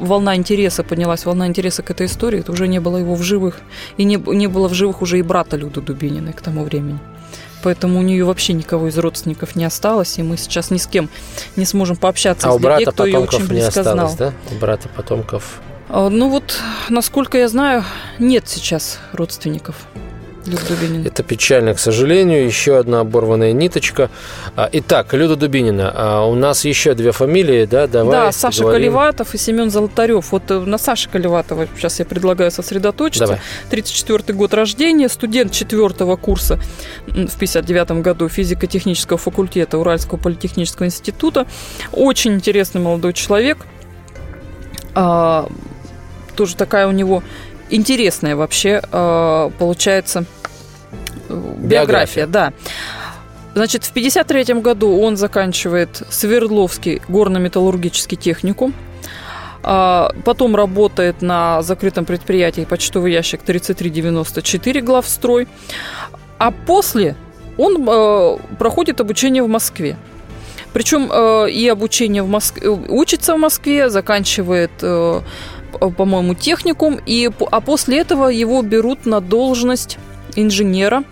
волна 0.00 0.36
интереса, 0.36 0.82
поднялась 0.84 1.24
волна 1.26 1.46
интереса 1.46 1.82
к 1.82 1.90
этой 1.90 2.06
истории, 2.06 2.42
то 2.42 2.52
уже 2.52 2.68
не 2.68 2.80
было 2.80 2.98
его 2.98 3.14
в 3.14 3.22
живых. 3.22 3.56
И 3.96 4.04
не, 4.04 4.16
не 4.16 4.46
было 4.46 4.68
в 4.68 4.74
живых 4.74 5.02
уже 5.02 5.18
и 5.18 5.22
брата 5.22 5.56
Люды 5.56 5.80
Дубининой 5.80 6.32
к 6.32 6.40
тому 6.42 6.64
времени. 6.64 6.98
Поэтому 7.62 7.98
у 7.98 8.02
нее 8.02 8.24
вообще 8.24 8.52
никого 8.52 8.88
из 8.88 8.96
родственников 8.98 9.56
не 9.56 9.64
осталось, 9.64 10.18
и 10.18 10.22
мы 10.22 10.36
сейчас 10.36 10.70
ни 10.70 10.78
с 10.78 10.86
кем 10.86 11.08
не 11.56 11.64
сможем 11.64 11.96
пообщаться 11.96 12.48
А 12.48 12.52
у 12.52 12.58
с 12.58 12.62
людей, 12.62 12.68
брата 12.84 12.92
кто 12.92 13.04
потомков 13.04 13.34
очень 13.34 13.54
не 13.54 13.60
осталось, 13.60 14.12
знал. 14.12 14.32
да? 14.48 14.54
У 14.54 14.58
брата 14.58 14.88
потомков. 14.88 15.60
А, 15.88 16.08
Ну 16.08 16.28
вот, 16.28 16.58
насколько 16.88 17.38
я 17.38 17.48
знаю, 17.48 17.84
нет 18.18 18.44
сейчас 18.48 18.98
родственников 19.12 19.76
Люды 20.48 20.62
Дубининой. 20.68 21.06
Это 21.06 21.22
печально, 21.22 21.74
к 21.74 21.78
сожалению. 21.78 22.44
Еще 22.46 22.76
одна 22.78 23.00
оборванная 23.00 23.52
ниточка. 23.52 24.10
А, 24.56 24.68
Итак, 24.72 25.12
Люда 25.14 25.36
Дубинина. 25.36 25.92
а, 25.94 26.24
У 26.26 26.34
нас 26.34 26.64
еще 26.64 26.94
две 26.94 27.12
фамилии, 27.12 27.64
да? 27.66 27.86
Давай 27.86 28.12
да, 28.12 28.32
Саша 28.32 28.58
поговорим. 28.62 28.92
Колеватов 28.92 29.34
и 29.34 29.38
Семен 29.38 29.70
Золотарев. 29.70 30.32
Вот 30.32 30.50
э, 30.50 30.58
на 30.58 30.78
Саше 30.78 31.08
Колеватова 31.08 31.66
сейчас 31.76 31.98
я 31.98 32.04
предлагаю 32.04 32.50
сосредоточиться. 32.50 33.26
Давай. 33.26 33.40
34 33.70 34.36
год 34.36 34.54
рождения, 34.54 35.08
студент 35.08 35.52
четвертого 35.52 36.16
курса 36.16 36.58
м, 37.08 37.28
в 37.28 37.36
59 37.36 38.02
году 38.02 38.28
физико-технического 38.28 39.18
факультета 39.18 39.78
Уральского 39.78 40.18
политехнического 40.18 40.86
института. 40.86 41.46
Очень 41.92 42.34
интересный 42.34 42.80
молодой 42.80 43.12
человек. 43.12 43.58
А, 44.94 45.48
тоже 46.36 46.56
такая 46.56 46.86
у 46.88 46.92
него 46.92 47.22
интересная 47.70 48.34
вообще 48.36 48.80
а, 48.90 49.50
получается 49.58 50.24
Биография. 51.28 51.68
биография, 51.68 52.26
да. 52.26 52.52
Значит, 53.54 53.84
в 53.84 53.90
1953 53.90 54.60
году 54.60 55.00
он 55.00 55.16
заканчивает 55.16 56.02
Свердловский 56.10 57.02
горно-металлургический 57.08 58.16
техникум. 58.16 58.72
А, 59.62 60.12
Потом 60.24 60.54
работает 60.54 61.22
на 61.22 61.62
закрытом 61.62 62.04
предприятии 62.04 62.64
почтовый 62.64 63.12
ящик 63.12 63.42
3394 63.42 64.80
главстрой. 64.80 65.48
А 66.38 66.52
после 66.52 67.16
он 67.56 67.84
э, 67.88 68.36
проходит 68.58 69.00
обучение 69.00 69.42
в 69.42 69.48
Москве. 69.48 69.96
Причем 70.72 71.10
э, 71.12 71.50
и 71.50 71.66
обучение 71.68 72.22
в 72.22 72.28
Москве, 72.28 72.68
учится 72.68 73.34
в 73.34 73.38
Москве, 73.38 73.90
заканчивает, 73.90 74.70
э, 74.82 75.20
по-моему, 75.96 76.34
техникум, 76.34 77.00
и, 77.04 77.28
а 77.50 77.60
после 77.60 77.98
этого 77.98 78.28
его 78.28 78.62
берут 78.62 79.06
на 79.06 79.20
должность 79.20 79.98
инженера 80.36 81.02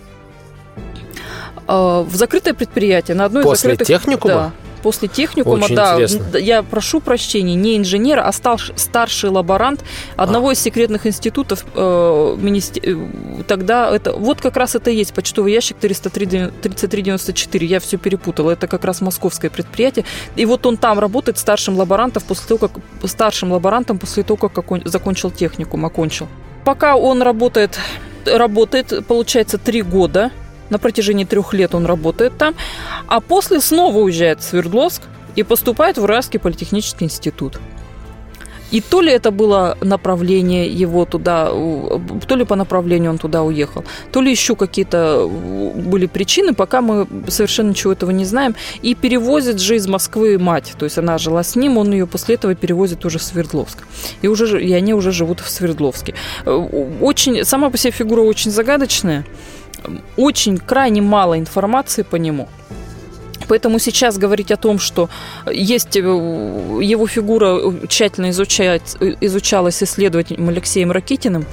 в 1.66 2.14
закрытое 2.14 2.54
предприятие, 2.54 3.16
на 3.16 3.24
одной 3.24 3.42
из 3.44 3.60
закрытых... 3.60 3.86
техникума? 3.86 4.34
Да. 4.34 4.52
После 4.82 5.08
техникума, 5.08 5.64
Очень 5.64 5.74
да. 5.74 5.94
интересно. 5.94 6.36
Я 6.36 6.62
прошу 6.62 7.00
прощения, 7.00 7.56
не 7.56 7.76
инженер, 7.76 8.20
а 8.20 8.28
старш- 8.30 8.72
старший 8.76 9.30
лаборант 9.30 9.82
одного 10.16 10.52
из 10.52 10.60
секретных 10.60 11.06
институтов 11.08 11.64
э, 11.74 12.36
министе- 12.38 12.80
э, 12.84 13.42
Тогда 13.48 13.90
это 13.92 14.12
вот 14.12 14.40
как 14.40 14.56
раз 14.56 14.76
это 14.76 14.90
и 14.90 14.94
есть 14.96 15.12
почтовый 15.12 15.52
ящик 15.52 15.78
303 15.78 16.26
3394. 16.62 17.66
Я 17.66 17.80
все 17.80 17.96
перепутала. 17.96 18.52
Это 18.52 18.68
как 18.68 18.84
раз 18.84 19.00
московское 19.00 19.50
предприятие. 19.50 20.04
И 20.36 20.44
вот 20.46 20.66
он 20.66 20.76
там 20.76 21.00
работает 21.00 21.38
старшим 21.38 21.76
лаборантом 21.76 22.22
после 22.26 22.46
того, 22.46 22.68
как 22.68 23.10
старшим 23.10 23.52
лаборантом 23.52 23.98
после 23.98 24.22
того, 24.22 24.36
как 24.36 24.56
окон- 24.58 24.82
закончил 24.84 25.32
техникум, 25.32 25.84
окончил. 25.84 26.28
Пока 26.64 26.94
он 26.96 27.22
работает, 27.22 27.76
работает, 28.24 29.04
получается, 29.08 29.58
три 29.58 29.82
года. 29.82 30.30
На 30.70 30.78
протяжении 30.78 31.24
трех 31.24 31.52
лет 31.54 31.74
он 31.74 31.86
работает 31.86 32.36
там. 32.38 32.54
А 33.06 33.20
после 33.20 33.60
снова 33.60 33.98
уезжает 33.98 34.40
в 34.40 34.44
Свердловск 34.44 35.02
и 35.36 35.42
поступает 35.42 35.98
в 35.98 36.02
Уральский 36.02 36.40
политехнический 36.40 37.04
институт. 37.04 37.60
И 38.72 38.80
то 38.80 39.00
ли 39.00 39.12
это 39.12 39.30
было 39.30 39.78
направление 39.80 40.66
его 40.66 41.04
туда, 41.04 41.46
то 41.46 42.36
ли 42.36 42.44
по 42.44 42.56
направлению 42.56 43.12
он 43.12 43.18
туда 43.18 43.42
уехал, 43.42 43.84
то 44.10 44.20
ли 44.20 44.30
еще 44.30 44.56
какие-то 44.56 45.28
были 45.28 46.06
причины, 46.06 46.52
пока 46.52 46.80
мы 46.80 47.06
совершенно 47.28 47.70
ничего 47.70 47.92
этого 47.92 48.10
не 48.10 48.24
знаем. 48.24 48.56
И 48.82 48.94
перевозит 48.94 49.60
же 49.60 49.76
из 49.76 49.86
Москвы 49.86 50.38
мать, 50.38 50.72
то 50.76 50.84
есть 50.84 50.98
она 50.98 51.16
жила 51.18 51.44
с 51.44 51.54
ним, 51.54 51.78
он 51.78 51.92
ее 51.92 52.06
после 52.06 52.34
этого 52.34 52.54
перевозит 52.54 53.04
уже 53.04 53.18
в 53.18 53.22
Свердловск. 53.22 53.78
И, 54.22 54.28
уже, 54.28 54.62
и 54.62 54.72
они 54.72 54.94
уже 54.94 55.12
живут 55.12 55.40
в 55.40 55.48
Свердловске. 55.48 56.14
Э, 56.44 56.50
Очень, 57.00 57.44
сама 57.44 57.70
по 57.70 57.78
себе 57.78 57.92
фигура 57.92 58.22
очень 58.22 58.50
загадочная, 58.50 59.24
очень 60.16 60.58
крайне 60.58 61.02
мало 61.02 61.38
информации 61.38 62.02
по 62.02 62.16
нему. 62.16 62.48
Поэтому 63.48 63.78
сейчас 63.78 64.18
говорить 64.18 64.50
о 64.50 64.56
том, 64.56 64.78
что 64.78 65.08
есть 65.50 65.96
э, 65.96 66.00
его 66.00 67.06
фигура 67.06 67.60
тщательно 67.88 68.30
изучать, 68.30 68.96
изучалась 69.20 69.82
исследователем 69.82 70.48
Алексеем 70.48 70.90
Ракитиным, 70.90 71.44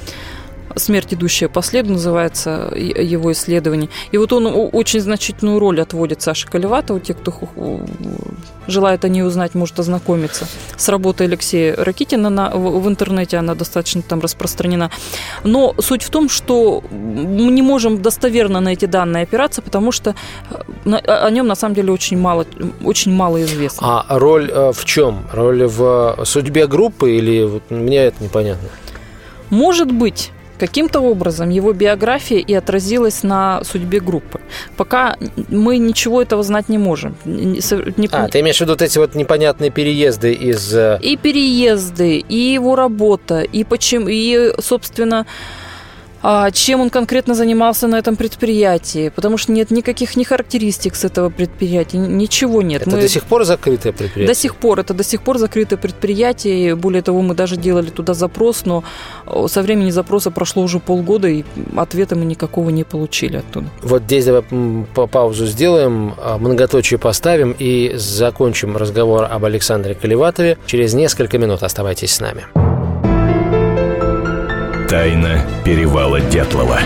«Смерть, 0.76 1.14
идущая 1.14 1.50
по 1.50 1.62
следу» 1.62 1.94
называется 1.94 2.72
его 2.76 3.32
исследование. 3.32 3.90
И 4.12 4.18
вот 4.18 4.34
он 4.34 4.70
очень 4.74 5.00
значительную 5.00 5.60
роль 5.60 5.82
отводит 5.82 6.22
Саше 6.22 6.48
Колеватову. 6.48 7.00
Те, 7.00 7.14
кто 7.14 7.34
желает 8.68 9.06
о 9.06 9.10
ней 9.10 9.24
узнать, 9.24 9.56
может 9.56 9.80
ознакомиться 9.80 10.48
с 10.76 10.90
работой 10.90 11.28
Алексея 11.28 11.76
Ракитина 11.76 12.30
на, 12.30 12.50
в, 12.50 12.82
в 12.82 12.88
интернете, 12.88 13.38
она 13.38 13.56
достаточно 13.56 14.02
там 14.02 14.20
распространена. 14.22 14.90
Но 15.44 15.76
суть 15.80 16.04
в 16.04 16.10
том, 16.10 16.30
что 16.30 16.84
мы 16.92 17.52
не 17.52 17.62
можем 17.62 18.02
достоверно 18.02 18.60
на 18.60 18.70
эти 18.70 18.86
данные 18.86 19.24
опираться, 19.24 19.62
потому 19.62 19.92
что 19.92 20.16
э, 20.86 20.96
о 20.96 21.30
нем 21.30 21.48
на 21.48 21.56
самом 21.56 21.76
деле 21.76 21.92
очень 21.92 22.18
мало, 22.18 22.46
очень 22.84 23.14
мало 23.14 23.42
известно. 23.44 24.04
А 24.08 24.20
роль 24.20 24.50
э, 24.52 24.72
в 24.74 24.86
чем? 24.86 25.28
Роль 25.34 25.66
в 25.66 26.20
судьбе 26.26 26.68
группы 26.68 27.12
или 27.12 27.44
вот, 27.44 27.70
мне 27.70 27.98
это 27.98 28.24
непонятно? 28.24 28.70
Может 29.50 29.92
быть, 29.92 30.32
каким-то 30.68 31.02
образом 31.02 31.50
его 31.50 31.74
биография 31.74 32.40
и 32.40 32.54
отразилась 32.54 33.22
на 33.24 33.62
судьбе 33.66 34.00
группы. 34.00 34.40
Пока 34.78 35.18
мы 35.50 35.78
ничего 35.78 36.22
этого 36.22 36.42
знать 36.42 36.70
не 36.70 36.78
можем. 36.78 37.18
Не... 37.26 38.08
А, 38.12 38.30
ты 38.30 38.40
имеешь 38.40 38.60
в 38.60 38.62
виду 38.62 38.72
вот 38.72 38.82
эти 38.82 38.98
вот 38.98 39.14
непонятные 39.14 39.72
переезды 39.72 40.32
из... 40.32 40.74
Э, 40.74 41.00
и 41.02 41.18
переезды, 41.18 42.18
и 42.20 42.54
его 42.54 42.78
работа, 42.78 43.42
и 43.42 43.66
почему, 43.66 44.08
и, 44.08 44.54
собственно, 44.62 45.26
чем 46.54 46.82
он 46.82 46.90
конкретно 46.90 47.36
занимался 47.36 47.88
на 47.88 47.98
этом 47.98 48.16
предприятии, 48.16 49.10
потому 49.10 49.38
что 49.38 49.52
нет 49.52 49.72
никаких 49.72 50.16
ни 50.16 50.24
характеристик 50.24 50.96
с 50.96 51.04
этого 51.04 51.30
предприятия, 51.30 51.98
ничего 51.98 52.62
нет. 52.62 52.84
Это 52.84 52.92
мы... 52.92 53.02
до 53.02 53.10
сих 53.10 53.24
пор 53.24 53.44
закрытое 53.44 53.92
предприятие? 53.92 54.28
До 54.28 54.34
сих 54.34 54.56
пор, 54.56 54.80
это 54.80 54.94
до 54.94 55.04
сих 55.04 55.22
пор 55.22 55.38
закрытое 55.38 55.78
предприятие, 55.78 56.76
более 56.76 57.02
того, 57.02 57.22
мы 57.22 57.36
даже 57.36 57.58
делали 57.58 57.90
туда 57.90 58.14
запрос, 58.14 58.66
но 58.66 58.84
со 59.48 59.62
времени 59.62 59.92
запроса 59.92 60.32
прошло 60.32 60.64
уже 60.64 60.80
полгода, 60.80 61.28
и 61.28 61.44
ответа 61.76 62.16
мы 62.16 62.26
никакого 62.26 62.70
не 62.70 62.84
получили 62.84 63.38
оттуда. 63.38 63.68
Вот 63.82 64.04
здесь 64.04 64.26
давай 64.26 64.44
паузу 65.12 65.46
сделаем, 65.46 66.14
а, 66.18 66.38
многоточие 66.38 66.98
поставим 66.98 67.56
и 67.58 67.94
закончим 67.96 68.78
разговор 68.78 69.28
об 69.30 69.46
Александре 69.46 69.96
Колеватове. 69.96 70.58
Через 70.66 70.94
несколько 70.94 71.38
минут 71.38 71.64
оставайтесь 71.64 72.14
с 72.14 72.20
нами. 72.20 72.63
Тайна 74.94 75.42
перевала 75.66 76.22
Дятлова. 76.22 76.78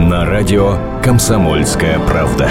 На 0.00 0.24
радио 0.24 0.76
«Комсомольская 1.00 2.00
правда». 2.00 2.50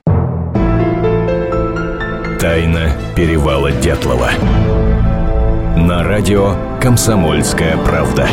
Тайна 2.41 2.91
перевала 3.15 3.71
Дятлова. 3.71 4.31
На 5.77 6.03
радио 6.03 6.55
«Комсомольская 6.81 7.77
правда». 7.77 8.27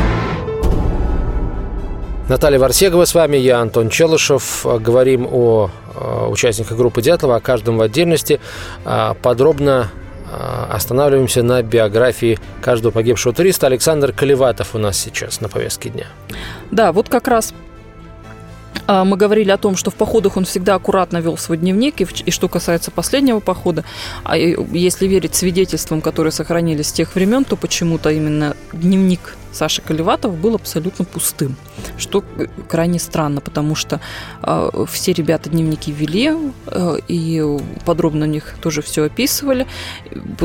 Наталья 2.26 2.58
Варсегова 2.58 3.04
с 3.04 3.14
вами, 3.14 3.36
я 3.36 3.60
Антон 3.60 3.90
Челышев. 3.90 4.64
Говорим 4.64 5.28
о 5.30 5.70
участниках 6.30 6.78
группы 6.78 7.02
Дятлова, 7.02 7.36
о 7.36 7.40
каждом 7.40 7.76
в 7.76 7.82
отдельности. 7.82 8.40
А, 8.86 9.12
подробно 9.12 9.90
а, 10.32 10.70
останавливаемся 10.72 11.42
на 11.42 11.62
биографии 11.62 12.38
каждого 12.62 12.92
погибшего 12.92 13.34
туриста. 13.34 13.66
Александр 13.66 14.12
Колеватов 14.12 14.74
у 14.74 14.78
нас 14.78 14.96
сейчас 14.96 15.42
на 15.42 15.50
повестке 15.50 15.90
дня. 15.90 16.06
Да, 16.70 16.92
вот 16.92 17.10
как 17.10 17.28
раз 17.28 17.52
мы 18.88 19.16
говорили 19.16 19.50
о 19.50 19.58
том, 19.58 19.76
что 19.76 19.90
в 19.90 19.94
походах 19.94 20.36
он 20.36 20.44
всегда 20.44 20.74
аккуратно 20.74 21.18
вел 21.18 21.36
свой 21.36 21.58
дневник, 21.58 22.00
и, 22.00 22.06
и 22.24 22.30
что 22.30 22.48
касается 22.48 22.90
последнего 22.90 23.40
похода, 23.40 23.84
а 24.24 24.36
если 24.36 25.06
верить 25.06 25.34
свидетельствам, 25.34 26.00
которые 26.00 26.32
сохранились 26.32 26.88
с 26.88 26.92
тех 26.92 27.14
времен, 27.14 27.44
то 27.44 27.56
почему-то 27.56 28.10
именно 28.10 28.56
дневник 28.72 29.36
Саши 29.52 29.82
Колеватов 29.82 30.36
был 30.36 30.54
абсолютно 30.54 31.04
пустым, 31.04 31.56
что 31.96 32.24
крайне 32.68 32.98
странно, 32.98 33.40
потому 33.40 33.74
что 33.74 34.00
э, 34.42 34.70
все 34.90 35.12
ребята 35.12 35.50
дневники 35.50 35.90
вели 35.92 36.32
э, 36.66 36.96
и 37.08 37.58
подробно 37.84 38.26
у 38.26 38.28
них 38.28 38.56
тоже 38.60 38.82
все 38.82 39.04
описывали, 39.04 39.66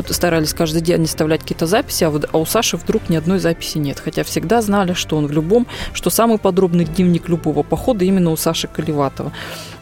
старались 0.08 0.54
каждый 0.54 0.80
день 0.80 1.04
оставлять 1.04 1.42
какие-то 1.42 1.66
записи, 1.66 2.04
а, 2.04 2.10
вот, 2.10 2.28
а 2.32 2.38
у 2.38 2.46
Саши 2.46 2.76
вдруг 2.76 3.08
ни 3.08 3.16
одной 3.16 3.38
записи 3.38 3.78
нет, 3.78 4.00
хотя 4.00 4.24
всегда 4.24 4.62
знали, 4.62 4.94
что 4.94 5.16
он 5.16 5.26
в 5.26 5.32
любом, 5.32 5.66
что 5.92 6.10
самый 6.10 6.38
подробный 6.38 6.84
дневник 6.84 7.28
любого 7.28 7.62
похода 7.62 8.04
именно 8.04 8.30
у 8.30 8.36
Саши 8.36 8.68
Колеватова. 8.68 9.32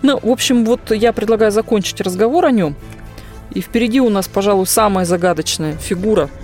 Ну, 0.02 0.18
в 0.20 0.30
общем, 0.30 0.64
вот 0.64 0.90
я 0.90 1.12
предлагаю 1.12 1.52
закончить 1.52 2.00
разговор 2.00 2.44
о 2.46 2.50
нем, 2.50 2.74
и 3.54 3.60
впереди 3.60 4.00
у 4.00 4.08
нас, 4.08 4.28
пожалуй, 4.28 4.66
самая 4.66 5.04
загадочная 5.04 5.76
фигура– 5.76 6.28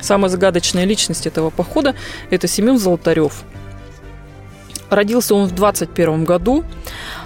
Самая 0.00 0.28
загадочная 0.30 0.84
личность 0.84 1.26
этого 1.26 1.50
похода– 1.50 1.94
это 2.30 2.46
Семен 2.46 2.78
Золотарев. 2.78 3.42
Родился 4.88 5.34
он 5.36 5.46
в 5.46 5.54
21 5.54 6.24
году, 6.24 6.64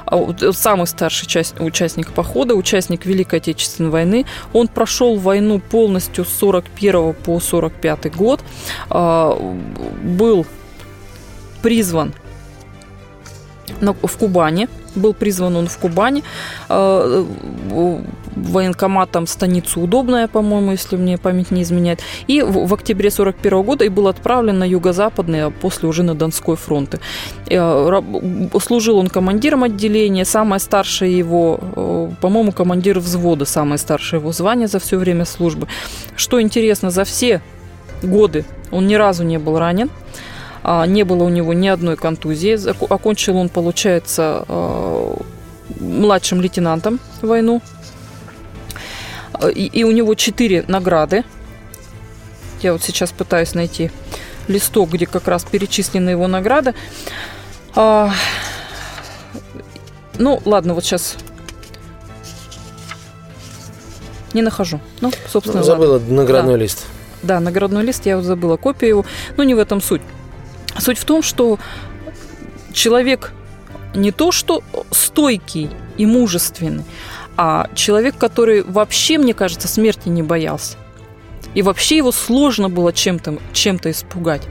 а 0.05 0.53
самый 0.53 0.87
старший 0.87 1.27
часть, 1.27 1.59
участник 1.61 2.13
похода, 2.13 2.55
участник 2.55 3.07
Великой 3.07 3.39
Отечественной 3.39 3.91
войны. 3.91 4.27
Он 4.53 4.69
прошел 4.69 5.17
войну 5.17 5.61
полностью 5.61 6.27
с 6.27 6.29
41 6.35 7.15
по 7.15 7.41
45 7.41 8.15
год, 8.15 8.43
а, 8.91 9.35
был 10.03 10.47
призван 11.63 12.13
в 13.81 14.17
Кубани, 14.17 14.69
был 14.95 15.15
призван 15.15 15.57
он 15.57 15.67
в 15.67 15.79
Кубани, 15.79 16.23
а, 16.69 17.27
военкоматом 18.37 19.27
станицу 19.27 19.81
Удобная, 19.81 20.29
по-моему, 20.29 20.73
если 20.73 20.97
мне 20.97 21.19
память 21.19 21.51
не 21.51 21.63
изменяет. 21.63 22.01
И 22.27 22.43
в, 22.43 22.73
октябре 22.75 23.11
41 23.11 23.63
года 23.63 23.85
и 23.85 23.89
был 23.89 24.09
отправлен 24.09 24.59
на 24.59 24.65
юго-западный, 24.65 25.45
а 25.45 25.51
после 25.51 25.89
уже 25.89 26.03
на 26.03 26.15
Донской 26.15 26.57
фронт. 26.57 27.01
Э, 27.49 28.03
служил 28.61 28.99
он 28.99 29.09
командиром 29.09 29.65
отделения, 29.65 30.25
самое 30.25 30.61
старшее 30.61 31.17
его, 31.17 31.61
э, 31.61 32.11
по-моему, 32.21 32.53
командир 32.53 32.99
взвода, 32.99 33.45
самое 33.45 33.79
старшее 33.79 34.21
его 34.21 34.33
звание 34.33 34.69
за 34.69 34.79
все 34.79 34.97
время 34.97 35.25
службы. 35.25 35.69
Что 36.17 36.41
интересно, 36.41 36.91
за 36.91 37.05
все 37.05 37.41
годы 38.03 38.45
он 38.71 38.87
ни 38.87 38.95
разу 38.95 39.25
не 39.25 39.39
был 39.39 39.59
ранен, 39.59 39.91
не 40.65 41.05
было 41.05 41.25
у 41.25 41.29
него 41.29 41.53
ни 41.53 41.69
одной 41.69 41.97
контузии. 41.97 42.59
Окончил 42.93 43.37
он, 43.37 43.49
получается, 43.49 44.45
э, 44.49 45.15
младшим 45.81 46.41
лейтенантом 46.41 47.01
войну 47.21 47.61
и, 49.51 49.67
и 49.67 49.85
у 49.85 49.91
него 49.91 50.15
четыре 50.15 50.65
награды. 50.69 51.25
Я 52.63 52.73
вот 52.73 52.83
сейчас 52.83 53.13
пытаюсь 53.13 53.55
найти 53.55 53.91
листок, 54.49 54.91
где 54.91 55.07
как 55.07 55.29
раз 55.29 55.45
перечислены 55.45 56.11
его 56.11 56.27
награды. 56.27 56.75
А, 57.75 58.11
ну, 60.19 60.41
ладно, 60.45 60.75
вот 60.75 60.85
сейчас 60.85 61.17
не 64.33 64.43
нахожу. 64.43 64.81
Ну, 65.01 65.13
собственно, 65.29 65.59
ну, 65.59 65.65
Забыла 65.65 65.93
ладно. 65.95 66.15
наградной 66.15 66.55
да. 66.55 66.59
лист. 66.59 66.87
Да, 67.23 67.41
наградной 67.41 67.83
лист, 67.83 68.07
я 68.07 68.17
вот 68.17 68.25
забыла 68.25 68.57
копию 68.57 68.89
его. 68.89 69.05
Но 69.37 69.45
не 69.45 69.55
в 69.55 69.59
этом 69.59 69.81
суть. 69.81 70.03
Суть 70.79 70.99
в 70.99 71.05
том, 71.05 71.23
что 71.23 71.59
человек 72.73 73.33
не 73.95 74.11
то 74.11 74.33
что 74.33 74.63
стойкий 74.91 75.71
и 75.97 76.07
мужественный, 76.07 76.85
а 77.37 77.69
человек, 77.75 78.17
который 78.17 78.63
вообще, 78.63 79.19
мне 79.19 79.35
кажется, 79.35 79.69
смерти 79.69 80.09
не 80.09 80.23
боялся. 80.23 80.77
И 81.55 81.63
вообще 81.63 81.99
его 81.99 82.13
сложно 82.13 82.69
было 82.69 82.93
чем-то 82.93 83.39
чем 83.53 83.77
испугать. 83.85 84.43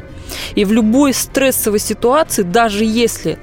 И 0.56 0.66
в 0.66 0.72
любой 0.72 1.14
стрессовой 1.14 1.80
ситуации, 1.80 2.44
даже 2.44 2.86
если 2.86 3.38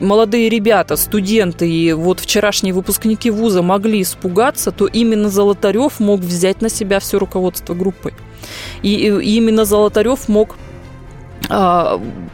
молодые 0.00 0.48
ребята, 0.48 0.96
студенты 0.96 1.68
и 1.70 1.92
вот 1.92 2.20
вчерашние 2.20 2.74
выпускники 2.74 3.30
вуза 3.30 3.62
могли 3.62 4.02
испугаться, 4.02 4.70
то 4.70 4.86
именно 4.86 5.28
Золотарев 5.28 6.00
мог 6.00 6.20
взять 6.20 6.60
на 6.62 6.68
себя 6.68 7.00
все 7.00 7.18
руководство 7.18 7.74
группой. 7.74 8.14
И, 8.82 9.06
именно 9.06 9.64
Золотарев 9.64 10.28
мог 10.28 10.56
а, 10.56 10.71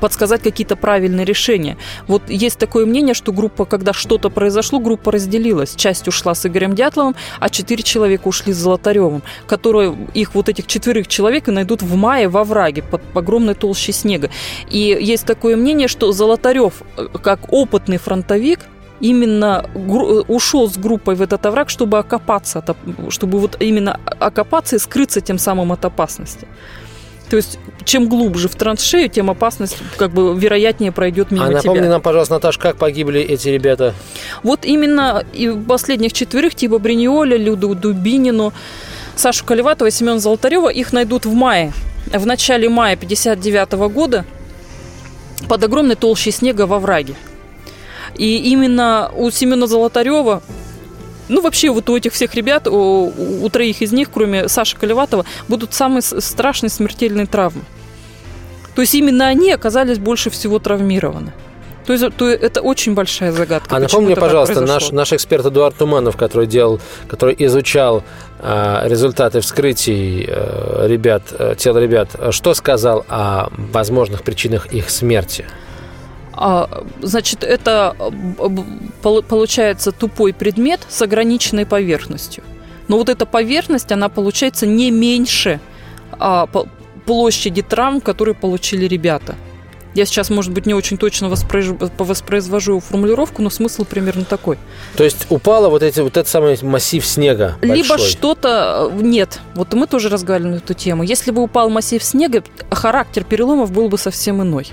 подсказать 0.00 0.42
какие-то 0.42 0.76
правильные 0.76 1.24
решения. 1.24 1.76
Вот 2.06 2.22
есть 2.28 2.58
такое 2.58 2.86
мнение, 2.86 3.14
что 3.14 3.32
группа, 3.32 3.64
когда 3.64 3.92
что-то 3.92 4.30
произошло, 4.30 4.78
группа 4.78 5.12
разделилась. 5.12 5.74
Часть 5.74 6.08
ушла 6.08 6.34
с 6.34 6.46
Игорем 6.46 6.74
Дятловым, 6.74 7.14
а 7.40 7.48
четыре 7.48 7.82
человека 7.82 8.28
ушли 8.28 8.52
с 8.52 8.56
Золотаревым, 8.56 9.22
которые 9.46 9.96
их 10.14 10.34
вот 10.34 10.48
этих 10.48 10.66
четверых 10.66 11.08
человек 11.08 11.48
и 11.48 11.52
найдут 11.52 11.82
в 11.82 11.94
мае 11.96 12.28
во 12.28 12.44
враге 12.44 12.82
под 12.82 13.02
огромной 13.14 13.54
толщей 13.54 13.94
снега. 13.94 14.30
И 14.70 14.96
есть 15.00 15.26
такое 15.26 15.56
мнение, 15.56 15.88
что 15.88 16.12
Золотарев, 16.12 16.82
э, 16.96 17.06
как 17.22 17.52
опытный 17.52 17.98
фронтовик, 17.98 18.60
именно 19.00 19.64
ушел 20.28 20.68
с 20.68 20.76
группой 20.76 21.14
в 21.14 21.22
этот 21.22 21.46
овраг, 21.46 21.70
чтобы 21.70 21.98
окопаться, 21.98 22.64
чтобы 23.10 23.38
вот 23.38 23.56
именно 23.60 24.00
окопаться 24.20 24.76
и 24.76 24.78
скрыться 24.78 25.20
тем 25.20 25.38
самым 25.38 25.72
от 25.72 25.84
опасности. 25.84 26.46
То 27.30 27.36
есть, 27.36 27.58
чем 27.84 28.08
глубже 28.08 28.48
в 28.48 28.54
траншею, 28.54 29.08
тем 29.08 29.30
опасность, 29.30 29.76
как 29.96 30.12
бы, 30.12 30.38
вероятнее 30.38 30.92
пройдет 30.92 31.30
мимо 31.30 31.46
а 31.46 31.50
напомни 31.50 31.80
тебя. 31.80 31.90
нам, 31.90 32.02
пожалуйста, 32.02 32.34
Наташ, 32.34 32.58
как 32.58 32.76
погибли 32.76 33.20
эти 33.20 33.48
ребята? 33.48 33.94
Вот 34.42 34.64
именно 34.64 35.24
и 35.32 35.50
последних 35.50 36.12
четверых, 36.12 36.54
типа 36.54 36.78
Бриниоля, 36.78 37.36
Люду 37.36 37.74
Дубинину, 37.74 38.52
Сашу 39.16 39.44
Колеватова 39.44 39.88
и 39.88 39.90
Семена 39.90 40.18
Золотарева, 40.18 40.68
их 40.68 40.92
найдут 40.92 41.26
в 41.26 41.34
мае. 41.34 41.72
В 42.12 42.24
начале 42.24 42.68
мая 42.68 42.96
59 42.96 43.72
года 43.92 44.24
под 45.48 45.62
огромной 45.64 45.96
толщей 45.96 46.32
снега 46.32 46.66
во 46.66 46.78
враге. 46.78 47.14
И 48.16 48.36
именно 48.50 49.10
у 49.14 49.30
Семена 49.30 49.66
Золотарева 49.66 50.42
ну, 51.28 51.40
вообще, 51.40 51.70
вот 51.70 51.88
у 51.90 51.96
этих 51.96 52.12
всех 52.12 52.34
ребят, 52.34 52.66
у, 52.66 53.12
у 53.42 53.48
троих 53.48 53.82
из 53.82 53.92
них, 53.92 54.10
кроме 54.12 54.48
Саши 54.48 54.76
Колеватова, 54.76 55.24
будут 55.48 55.74
самые 55.74 56.02
страшные 56.02 56.70
смертельные 56.70 57.26
травмы. 57.26 57.62
То 58.74 58.82
есть 58.82 58.94
именно 58.94 59.26
они 59.26 59.50
оказались 59.52 59.98
больше 59.98 60.30
всего 60.30 60.58
травмированы. 60.58 61.32
То 61.88 61.94
есть 61.94 62.04
то 62.16 62.28
это 62.28 62.60
очень 62.60 62.92
большая 62.92 63.32
загадка. 63.32 63.74
А 63.74 63.80
напомни, 63.80 64.12
пожалуйста, 64.12 64.60
наш, 64.60 64.90
наш 64.90 65.14
эксперт 65.14 65.46
Эдуард 65.46 65.74
Туманов, 65.74 66.18
который 66.18 66.46
делал, 66.46 66.80
который 67.08 67.34
изучал 67.38 68.04
э, 68.40 68.82
результаты 68.84 69.40
вскрытий 69.40 70.26
э, 70.28 70.86
ребят, 70.86 71.22
э, 71.30 71.54
тел 71.56 71.78
ребят, 71.78 72.10
что 72.30 72.52
сказал 72.52 73.06
о 73.08 73.48
возможных 73.72 74.22
причинах 74.22 74.66
их 74.66 74.90
смерти? 74.90 75.46
А, 76.40 76.84
значит, 77.02 77.42
это 77.42 77.96
получается 79.02 79.90
тупой 79.90 80.32
предмет 80.32 80.80
с 80.88 81.02
ограниченной 81.02 81.66
поверхностью. 81.66 82.44
Но 82.86 82.96
вот 82.96 83.08
эта 83.08 83.26
поверхность, 83.26 83.90
она 83.90 84.08
получается 84.08 84.66
не 84.66 84.90
меньше 84.90 85.60
а, 86.12 86.48
площади 87.06 87.62
травм, 87.62 88.00
которые 88.00 88.34
получили 88.34 88.86
ребята. 88.86 89.34
Я 89.94 90.06
сейчас, 90.06 90.30
может 90.30 90.52
быть, 90.52 90.64
не 90.64 90.74
очень 90.74 90.96
точно 90.96 91.28
воспроизвожу 91.28 92.78
формулировку, 92.78 93.42
но 93.42 93.50
смысл 93.50 93.84
примерно 93.84 94.24
такой. 94.24 94.56
То 94.96 95.02
есть 95.02 95.26
упало 95.28 95.68
вот, 95.70 95.82
эти, 95.82 95.98
вот 96.00 96.16
этот 96.16 96.28
самый 96.28 96.56
массив 96.62 97.04
снега 97.04 97.56
Либо 97.62 97.88
большой. 97.88 98.08
что-то... 98.08 98.90
Э, 98.92 99.02
нет. 99.02 99.40
Вот 99.54 99.72
мы 99.72 99.88
тоже 99.88 100.08
разговаривали 100.08 100.52
на 100.52 100.56
эту 100.58 100.74
тему. 100.74 101.02
Если 101.02 101.32
бы 101.32 101.42
упал 101.42 101.68
массив 101.68 102.04
снега, 102.04 102.44
характер 102.70 103.24
переломов 103.24 103.72
был 103.72 103.88
бы 103.88 103.98
совсем 103.98 104.40
иной. 104.40 104.68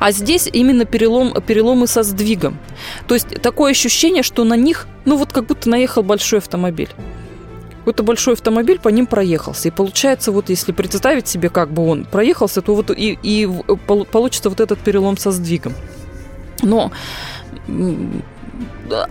А 0.00 0.12
здесь 0.12 0.48
именно 0.52 0.84
перелом, 0.84 1.34
переломы 1.42 1.86
со 1.86 2.02
сдвигом. 2.02 2.58
То 3.06 3.14
есть 3.14 3.40
такое 3.42 3.72
ощущение, 3.72 4.22
что 4.22 4.44
на 4.44 4.54
них, 4.54 4.86
ну 5.04 5.16
вот 5.16 5.32
как 5.32 5.46
будто 5.46 5.68
наехал 5.68 6.02
большой 6.02 6.38
автомобиль. 6.38 6.90
Вот 7.84 8.00
большой 8.00 8.34
автомобиль 8.34 8.78
по 8.78 8.88
ним 8.88 9.06
проехался. 9.06 9.68
И 9.68 9.70
получается, 9.70 10.32
вот 10.32 10.48
если 10.48 10.72
представить 10.72 11.28
себе, 11.28 11.50
как 11.50 11.70
бы 11.70 11.86
он 11.86 12.04
проехался, 12.04 12.62
то 12.62 12.74
вот 12.74 12.90
и, 12.90 13.18
и 13.22 13.46
получится 14.10 14.48
вот 14.48 14.60
этот 14.60 14.78
перелом 14.80 15.18
со 15.18 15.30
сдвигом. 15.30 15.74
Но 16.62 16.90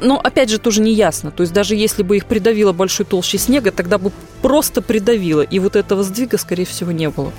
но 0.02 0.20
опять 0.20 0.50
же 0.50 0.58
тоже 0.60 0.82
не 0.82 0.94
ясно. 0.94 1.32
То 1.32 1.42
есть 1.42 1.54
даже 1.54 1.76
если 1.76 2.04
бы 2.04 2.18
их 2.18 2.26
придавило 2.26 2.74
большой 2.74 3.06
толщей 3.06 3.40
снега, 3.40 3.72
тогда 3.72 3.98
бы 3.98 4.12
просто 4.42 4.82
придавило, 4.82 5.42
и 5.42 5.60
вот 5.60 5.76
этого 5.76 6.04
сдвига, 6.04 6.38
скорее 6.38 6.66
всего, 6.66 6.92
не 6.92 7.10
было. 7.10 7.32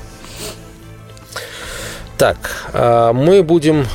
Так, 2.16 2.70
а, 2.72 3.12
мы 3.12 3.42
будем 3.42 3.86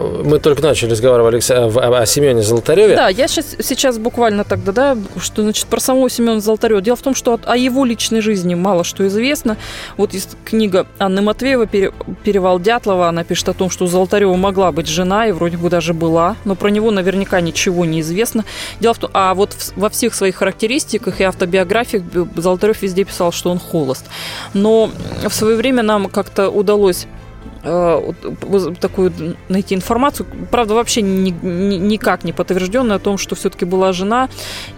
мы 0.00 0.38
только 0.38 0.62
начали 0.62 0.90
разговаривать 0.90 1.50
о, 1.50 2.06
Семене 2.06 2.42
Золотареве. 2.42 2.94
Да, 2.94 3.08
я 3.08 3.26
сейчас, 3.26 3.56
сейчас 3.60 3.98
буквально 3.98 4.44
тогда, 4.44 4.72
да, 4.72 4.98
что 5.20 5.42
значит 5.42 5.66
про 5.66 5.80
самого 5.80 6.08
Семена 6.08 6.40
Золотарева. 6.40 6.80
Дело 6.80 6.96
в 6.96 7.02
том, 7.02 7.14
что 7.14 7.38
о 7.44 7.56
его 7.56 7.84
личной 7.84 8.20
жизни 8.20 8.54
мало 8.54 8.84
что 8.84 9.06
известно. 9.08 9.56
Вот 9.96 10.14
есть 10.14 10.36
книга 10.44 10.86
Анны 10.98 11.22
Матвеева 11.22 11.66
«Перевал 11.66 12.60
Дятлова». 12.60 13.08
Она 13.08 13.24
пишет 13.24 13.48
о 13.48 13.52
том, 13.52 13.68
что 13.68 13.84
у 13.84 13.88
Золотарева 13.88 14.36
могла 14.36 14.70
быть 14.72 14.86
жена, 14.86 15.26
и 15.26 15.32
вроде 15.32 15.56
бы 15.56 15.68
даже 15.68 15.92
была, 15.92 16.36
но 16.44 16.54
про 16.54 16.68
него 16.68 16.90
наверняка 16.90 17.40
ничего 17.40 17.84
не 17.84 18.00
известно. 18.00 18.44
Дело 18.78 18.94
в 18.94 18.98
том, 18.98 19.10
а 19.12 19.34
вот 19.34 19.56
во 19.76 19.90
всех 19.90 20.14
своих 20.14 20.36
характеристиках 20.36 21.20
и 21.20 21.24
автобиографиях 21.24 22.04
Золотарев 22.36 22.82
везде 22.82 23.04
писал, 23.04 23.32
что 23.32 23.50
он 23.50 23.58
холост. 23.58 24.06
Но 24.54 24.90
в 25.26 25.34
свое 25.34 25.56
время 25.56 25.82
нам 25.82 26.08
как-то 26.08 26.48
удалось 26.48 27.06
Э, 27.06 27.19
такую 27.62 29.12
найти 29.48 29.74
информацию, 29.74 30.26
правда, 30.50 30.74
вообще 30.74 31.02
ни, 31.02 31.30
ни, 31.30 31.76
никак 31.76 32.24
не 32.24 32.32
подтвержденную 32.32 32.96
о 32.96 32.98
том, 32.98 33.18
что 33.18 33.34
все-таки 33.34 33.64
была 33.64 33.92
жена 33.92 34.28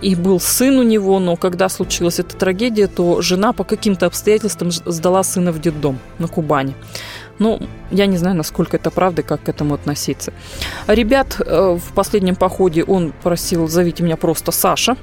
и 0.01 0.15
был 0.15 0.41
сын 0.41 0.77
у 0.79 0.83
него, 0.83 1.19
но 1.21 1.37
когда 1.37 1.69
случилась 1.69 2.19
эта 2.19 2.37
трагедия, 2.37 2.89
то 2.89 3.23
жена 3.23 3.53
по 3.53 3.65
каким-то 3.65 4.07
обстоятельствам 4.07 4.71
сдала 4.71 5.23
сына 5.23 5.53
в 5.53 5.61
детдом 5.61 5.99
на 6.19 6.27
Кубани. 6.27 6.75
Ну, 7.39 7.61
я 7.91 8.07
не 8.07 8.19
знаю, 8.19 8.37
насколько 8.37 8.77
это 8.77 8.91
правда, 8.91 9.23
как 9.23 9.43
к 9.43 9.49
этому 9.49 9.75
относиться. 9.75 10.33
Ребят 10.87 11.41
э, 11.41 11.79
в 11.79 11.93
последнем 11.95 12.37
походе 12.37 12.85
он 12.85 13.13
просил, 13.23 13.69
зовите 13.69 14.03
меня 14.03 14.17
просто 14.17 14.53
Саша, 14.53 14.97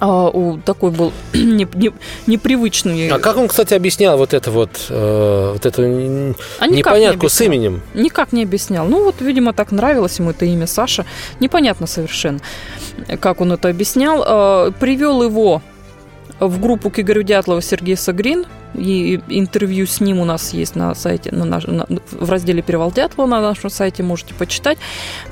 а, 0.00 0.28
у, 0.28 0.58
такой 0.58 0.90
был 0.90 1.12
не, 1.32 1.66
не, 1.74 1.92
непривычный. 2.26 3.08
А 3.10 3.18
как 3.18 3.36
он, 3.36 3.48
кстати, 3.48 3.74
объяснял 3.74 4.16
вот 4.16 4.34
это 4.34 4.50
вот, 4.50 4.86
э, 4.88 5.50
вот 5.52 5.66
эту 5.66 5.82
а 5.82 6.66
непонятку 6.66 7.24
не 7.24 7.28
с 7.28 7.40
именем? 7.40 7.82
Никак 7.94 8.32
не 8.32 8.42
объяснял. 8.42 8.86
Ну 8.86 9.04
вот, 9.04 9.16
видимо, 9.20 9.52
так 9.52 9.72
нравилось 9.72 10.18
ему 10.18 10.30
это 10.30 10.44
имя 10.44 10.66
Саша. 10.66 11.04
Непонятно 11.40 11.86
совершенно, 11.86 12.40
как 13.20 13.40
он 13.40 13.52
это 13.52 13.68
объяснял. 13.68 14.22
Э, 14.26 14.72
привел 14.78 15.22
его 15.22 15.62
в 16.40 16.60
группу 16.60 16.90
к 16.90 16.98
Игорю 16.98 17.22
Дятлову 17.22 17.60
Сергей 17.60 17.96
Сагрин. 17.96 18.44
И 18.74 19.20
интервью 19.28 19.86
с 19.86 20.00
ним 20.00 20.18
у 20.18 20.24
нас 20.24 20.52
есть 20.52 20.76
на 20.76 20.94
сайте, 20.94 21.32
на 21.32 21.44
наш, 21.46 21.66
на, 21.66 21.86
в 22.10 22.30
разделе 22.30 22.60
«Перевал 22.62 22.92
Дятлова» 22.92 23.26
на 23.26 23.40
нашем 23.40 23.70
сайте, 23.70 24.02
можете 24.02 24.34
почитать. 24.34 24.78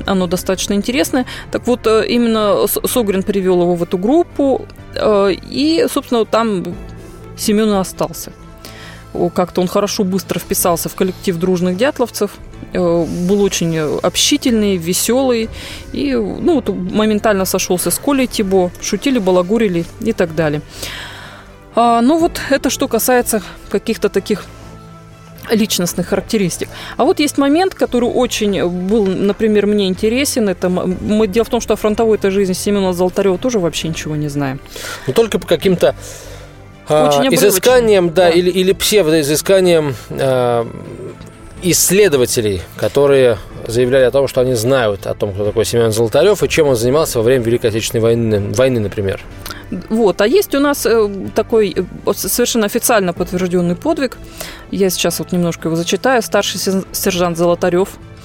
Оно 0.07 0.27
достаточно 0.27 0.73
интересное. 0.73 1.27
Так 1.51 1.67
вот, 1.67 1.87
э, 1.87 2.07
именно 2.09 2.67
Согрин 2.67 3.23
привел 3.23 3.61
его 3.61 3.75
в 3.75 3.83
эту 3.83 3.99
группу, 3.99 4.67
э, 4.95 5.33
и, 5.51 5.87
собственно, 5.91 6.25
там 6.25 6.65
Семен 7.37 7.73
остался. 7.75 8.33
Как-то 9.35 9.61
он 9.61 9.69
хорошо, 9.69 10.05
быстро 10.05 10.39
вписался 10.39 10.89
в 10.89 10.95
коллектив 10.95 11.37
дружных 11.37 11.77
дятловцев, 11.77 12.33
э, 12.73 12.79
был 12.79 13.43
очень 13.43 13.79
общительный, 13.79 14.77
веселый, 14.77 15.49
и 15.93 16.14
ну, 16.14 16.55
вот, 16.55 16.69
моментально 16.69 17.45
сошелся 17.45 17.91
с 17.91 17.99
Колей 17.99 18.27
Тибо, 18.27 18.71
шутили, 18.81 19.19
балагурили 19.19 19.85
и 20.01 20.12
так 20.12 20.35
далее. 20.35 20.62
А, 21.75 22.01
ну 22.01 22.19
вот 22.19 22.41
это 22.51 22.71
что 22.71 22.89
касается 22.89 23.43
каких-то 23.69 24.09
таких 24.09 24.47
личностных 25.51 26.09
характеристик. 26.09 26.69
А 26.97 27.05
вот 27.05 27.21
есть 27.21 27.39
момент, 27.39 27.75
который 27.75 28.09
очень 28.09 28.67
был, 28.69 29.07
например, 29.07 29.67
мне 29.67 29.87
интересен. 29.89 30.49
Это 30.49 30.69
мы, 30.69 31.27
дело 31.29 31.45
в 31.45 31.51
том, 31.51 31.61
что 31.61 31.75
о 31.75 31.77
фронтовой 31.77 32.19
этой 32.19 32.31
жизни 32.31 32.53
Семена 32.53 32.93
Золотарева 32.93 33.39
тоже 33.39 33.59
вообще 33.59 33.89
ничего 33.89 34.17
не 34.17 34.29
знаем. 34.29 34.61
Ну, 35.07 35.12
только 35.12 35.39
по 35.39 35.47
каким-то 35.47 35.95
а, 36.89 37.22
изысканием, 37.30 38.09
да, 38.09 38.28
да, 38.28 38.30
или, 38.30 38.51
или 38.51 38.72
псевдоизысканием 38.72 39.95
а, 40.11 40.66
исследователей, 41.62 42.62
которые 42.76 43.39
заявляли 43.66 44.05
о 44.05 44.11
том, 44.11 44.28
что 44.28 44.41
они 44.41 44.55
знают 44.55 45.07
о 45.07 45.14
том, 45.14 45.32
кто 45.32 45.45
такой 45.45 45.64
Семен 45.64 45.91
Золотарев 45.91 46.43
и 46.43 46.49
чем 46.49 46.68
он 46.68 46.76
занимался 46.76 47.18
во 47.18 47.24
время 47.24 47.45
Великой 47.45 47.70
Отечественной 47.70 48.03
войны, 48.03 48.53
войны 48.55 48.80
например. 48.80 49.20
Вот. 49.89 50.20
А 50.20 50.26
есть 50.26 50.55
у 50.55 50.61
нас 50.61 50.87
э, 50.87 51.09
такой 51.34 51.74
э, 51.74 52.12
совершенно 52.14 52.66
официально 52.66 53.12
подтвержденный 53.12 53.74
подвиг. 53.74 54.16
Я 54.70 54.91
сейчас 54.91 55.18
вот 55.18 55.32
немножко 55.32 55.68
его 55.68 55.76
зачитаю. 55.76 56.22
Старший 56.22 56.61
сержант 56.93 57.37
Золотарев 57.37 57.89
э, 57.89 58.16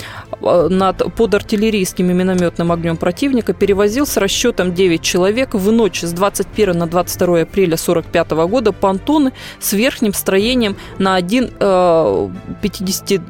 над, 0.41 1.13
под 1.15 1.33
артиллерийским 1.33 2.09
и 2.09 2.13
минометным 2.13 2.71
огнем 2.71 2.97
противника 2.97 3.53
перевозил 3.53 4.05
с 4.05 4.17
расчетом 4.17 4.73
9 4.73 5.01
человек 5.01 5.53
в 5.53 5.71
ночь 5.71 6.01
с 6.01 6.11
21 6.13 6.77
на 6.77 6.87
22 6.87 7.41
апреля 7.41 7.75
1945 7.75 8.31
года 8.49 8.71
понтоны 8.71 9.33
с 9.59 9.73
верхним 9.73 10.13
строением 10.13 10.75
на 10.97 11.15
один, 11.15 11.51
э, 11.59 12.29
50, 12.61 13.21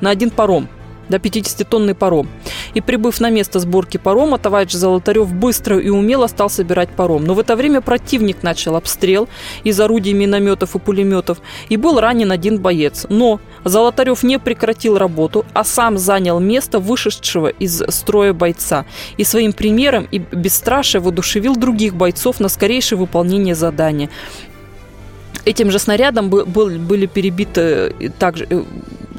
на 0.00 0.10
один 0.10 0.30
паром 0.30 0.68
до 1.08 1.18
50-тонный 1.18 1.94
паром. 1.94 2.28
И 2.74 2.80
прибыв 2.80 3.20
на 3.20 3.30
место 3.30 3.60
сборки 3.60 3.96
парома, 3.96 4.38
товарищ 4.38 4.72
Золотарев 4.72 5.32
быстро 5.32 5.78
и 5.78 5.88
умело 5.88 6.26
стал 6.26 6.50
собирать 6.50 6.90
паром. 6.90 7.24
Но 7.24 7.34
в 7.34 7.38
это 7.38 7.56
время 7.56 7.80
противник 7.80 8.42
начал 8.42 8.76
обстрел 8.76 9.28
из 9.64 9.80
орудий 9.80 10.12
минометов 10.12 10.74
и 10.74 10.78
пулеметов, 10.78 11.40
и 11.68 11.76
был 11.76 12.00
ранен 12.00 12.32
один 12.32 12.58
боец. 12.58 13.06
Но 13.08 13.40
Золотарев 13.64 14.22
не 14.22 14.38
прекратил 14.38 14.98
работу, 14.98 15.44
а 15.52 15.64
сам 15.64 15.98
занял 15.98 16.40
место 16.40 16.78
вышедшего 16.78 17.48
из 17.48 17.82
строя 17.88 18.32
бойца. 18.32 18.84
И 19.16 19.24
своим 19.24 19.52
примером 19.52 20.06
и 20.10 20.18
бесстрашие 20.18 21.00
воодушевил 21.00 21.56
других 21.56 21.94
бойцов 21.94 22.40
на 22.40 22.48
скорейшее 22.48 22.98
выполнение 22.98 23.54
задания. 23.54 24.10
Этим 25.44 25.70
же 25.70 25.78
снарядом 25.78 26.30
был, 26.30 26.44
были 26.46 27.06
перебиты 27.06 27.60
э, 27.60 28.08
также 28.18 28.46
э, 28.48 28.62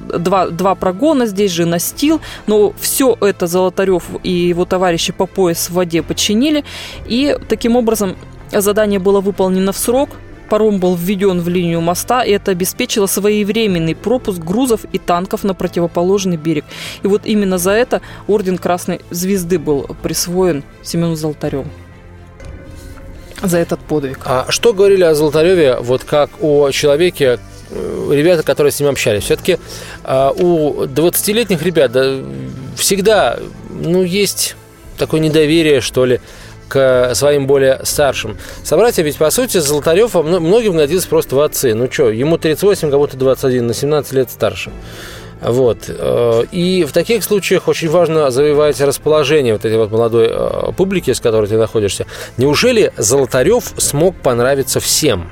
два, 0.08 0.48
два 0.48 0.76
прогона, 0.76 1.26
здесь 1.26 1.52
же 1.52 1.66
настил, 1.66 2.22
но 2.48 2.74
все 2.80 3.18
это 3.22 3.48
Золотарев 3.48 4.04
и 4.24 4.32
его 4.32 4.66
товарищи 4.66 5.14
по 5.14 5.26
пояс 5.26 5.70
в 5.70 5.74
воде 5.74 6.02
подчинили, 6.04 6.64
и 7.06 7.38
таким 7.48 7.76
образом 7.76 8.16
задание 8.52 9.00
было 9.00 9.22
выполнено 9.22 9.72
в 9.72 9.78
срок, 9.78 10.10
паром 10.50 10.80
был 10.80 10.96
введен 10.96 11.42
в 11.42 11.48
линию 11.48 11.82
моста, 11.82 12.24
и 12.24 12.32
это 12.32 12.52
обеспечило 12.52 13.08
своевременный 13.08 13.96
пропуск 13.96 14.40
грузов 14.40 14.82
и 14.92 14.98
танков 14.98 15.44
на 15.44 15.54
противоположный 15.54 16.38
берег. 16.38 16.66
И 17.04 17.08
вот 17.08 17.26
именно 17.26 17.58
за 17.58 17.72
это 17.72 18.02
орден 18.28 18.58
Красной 18.58 19.02
Звезды 19.10 19.60
был 19.60 19.88
присвоен 20.02 20.64
Семену 20.84 21.16
Золотареву 21.16 21.66
за 23.42 23.58
этот 23.58 23.80
подвиг. 23.80 24.20
А 24.26 24.46
что 24.50 24.74
говорили 24.74 25.04
о 25.04 25.14
Золотареве, 25.14 25.78
вот 25.80 26.04
как 26.04 26.30
о 26.42 26.72
человеке, 26.72 27.40
ребята, 27.72 28.44
которые 28.44 28.72
с 28.72 28.80
ним 28.80 28.90
общались? 28.90 29.24
Все-таки 29.24 29.58
а, 30.04 30.32
у 30.32 30.84
20-летних 30.84 31.62
ребят 31.62 31.92
да, 31.92 32.18
всегда 32.76 33.40
ну, 33.70 34.04
есть 34.04 34.56
такое 34.98 35.20
недоверие, 35.20 35.82
что 35.82 36.06
ли, 36.06 36.22
к 36.68 37.14
своим 37.14 37.48
более 37.48 37.82
старшим. 37.84 38.38
Собратья 38.64 39.04
ведь, 39.04 39.18
по 39.18 39.30
сути, 39.30 39.60
Золотарев 39.60 40.16
многим 40.16 40.76
годился 40.78 41.08
просто 41.08 41.36
в 41.36 41.40
отцы. 41.42 41.74
Ну 41.74 41.92
что, 41.92 42.10
ему 42.10 42.38
38, 42.38 42.90
кому-то 42.90 43.18
21, 43.18 43.68
на 43.68 43.74
17 43.74 44.14
лет 44.14 44.32
старше. 44.32 44.72
Вот. 45.42 45.86
Э, 45.88 46.44
и 46.52 46.84
в 46.86 46.92
таких 46.92 47.24
случаях 47.24 47.68
очень 47.68 47.90
важно 47.90 48.32
завоевать 48.32 48.80
расположение 48.82 49.54
вот 49.54 49.66
этой 49.66 49.78
вот 49.78 49.92
молодой 49.92 50.28
э, 50.32 50.72
публики, 50.76 51.12
с 51.12 51.20
которой 51.20 51.48
ты 51.48 51.58
находишься. 51.58 52.06
Неужели 52.38 52.92
Золотарев 52.98 53.74
смог 53.78 54.16
понравиться 54.16 54.80
всем? 54.80 55.30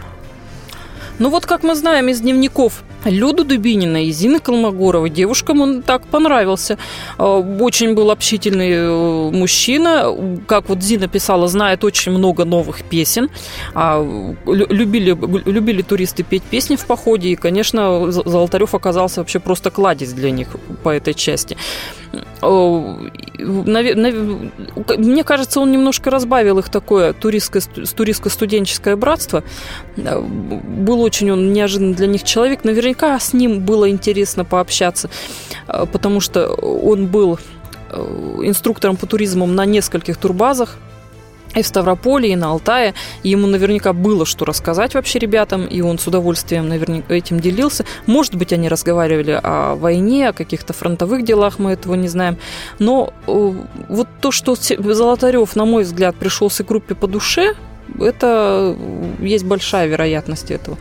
Ну 1.19 1.29
вот, 1.29 1.45
как 1.45 1.63
мы 1.63 1.75
знаем 1.75 2.09
из 2.09 2.21
дневников 2.21 2.83
Люду 3.05 3.43
Дубинина 3.43 4.05
и 4.05 4.11
Зины 4.11 4.39
Колмогоровой. 4.39 5.09
Девушкам 5.09 5.61
он 5.61 5.81
так 5.81 6.05
понравился. 6.05 6.77
А, 7.17 7.39
очень 7.39 7.93
был 7.93 8.11
общительный 8.11 8.71
э, 8.71 9.31
мужчина. 9.31 10.15
Как 10.47 10.69
вот 10.69 10.81
Зина 10.81 11.07
писала, 11.07 11.47
знает 11.47 11.83
очень 11.83 12.11
много 12.11 12.45
новых 12.45 12.83
песен. 12.83 13.29
А, 13.73 14.01
любили, 14.45 15.17
любили 15.45 15.81
туристы 15.81 16.23
петь 16.23 16.43
песни 16.43 16.75
в 16.75 16.85
походе. 16.85 17.29
И, 17.29 17.35
конечно, 17.35 18.11
Золотарев 18.11 18.73
оказался 18.75 19.21
вообще 19.21 19.39
просто 19.39 19.69
кладезь 19.71 20.13
для 20.13 20.31
них 20.31 20.47
по 20.83 20.89
этой 20.89 21.13
части. 21.13 21.57
Мне 24.97 25.23
кажется, 25.23 25.59
он 25.59 25.71
немножко 25.71 26.09
разбавил 26.11 26.59
их 26.59 26.69
такое 26.69 27.13
туристско-студенческое 27.13 28.95
братство. 28.95 29.43
Был 29.95 31.01
очень 31.01 31.31
он 31.31 31.53
неожиданно 31.53 31.95
для 31.95 32.07
них 32.07 32.23
человек. 32.23 32.63
Наверняка 32.63 32.92
с 33.19 33.33
ним 33.33 33.59
было 33.59 33.89
интересно 33.89 34.45
пообщаться, 34.45 35.09
потому 35.67 36.19
что 36.19 36.53
он 36.53 37.07
был 37.07 37.39
э, 37.89 37.95
инструктором 38.43 38.97
по 38.97 39.05
туризму 39.05 39.45
на 39.47 39.65
нескольких 39.65 40.17
турбазах 40.17 40.77
и 41.55 41.61
в 41.61 41.67
Ставрополе, 41.67 42.31
и 42.31 42.35
на 42.35 42.51
Алтае. 42.51 42.93
Ему 43.23 43.47
наверняка 43.47 43.93
было 43.93 44.25
что 44.25 44.45
рассказать 44.45 44.93
вообще 44.95 45.19
ребятам, 45.19 45.65
и 45.65 45.81
он 45.81 45.99
с 45.99 46.07
удовольствием 46.07 46.67
наверняка 46.67 47.13
этим 47.13 47.39
делился. 47.39 47.85
Может 48.05 48.35
быть, 48.35 48.53
они 48.53 48.69
разговаривали 48.69 49.39
о 49.41 49.75
войне, 49.75 50.29
о 50.29 50.33
каких-то 50.33 50.73
фронтовых 50.73 51.23
делах, 51.23 51.59
мы 51.59 51.71
этого 51.71 51.95
не 51.95 52.07
знаем. 52.07 52.37
Но 52.79 53.13
э, 53.27 53.53
вот 53.89 54.07
то, 54.21 54.31
что 54.31 54.55
Золотарев, 54.55 55.55
на 55.55 55.65
мой 55.65 55.83
взгляд, 55.83 56.15
пришелся 56.15 56.63
группе 56.63 56.95
по 56.95 57.07
душе, 57.07 57.55
это 57.99 58.75
есть 59.19 59.45
большая 59.45 59.87
вероятность 59.87 60.51
этого. 60.51 60.77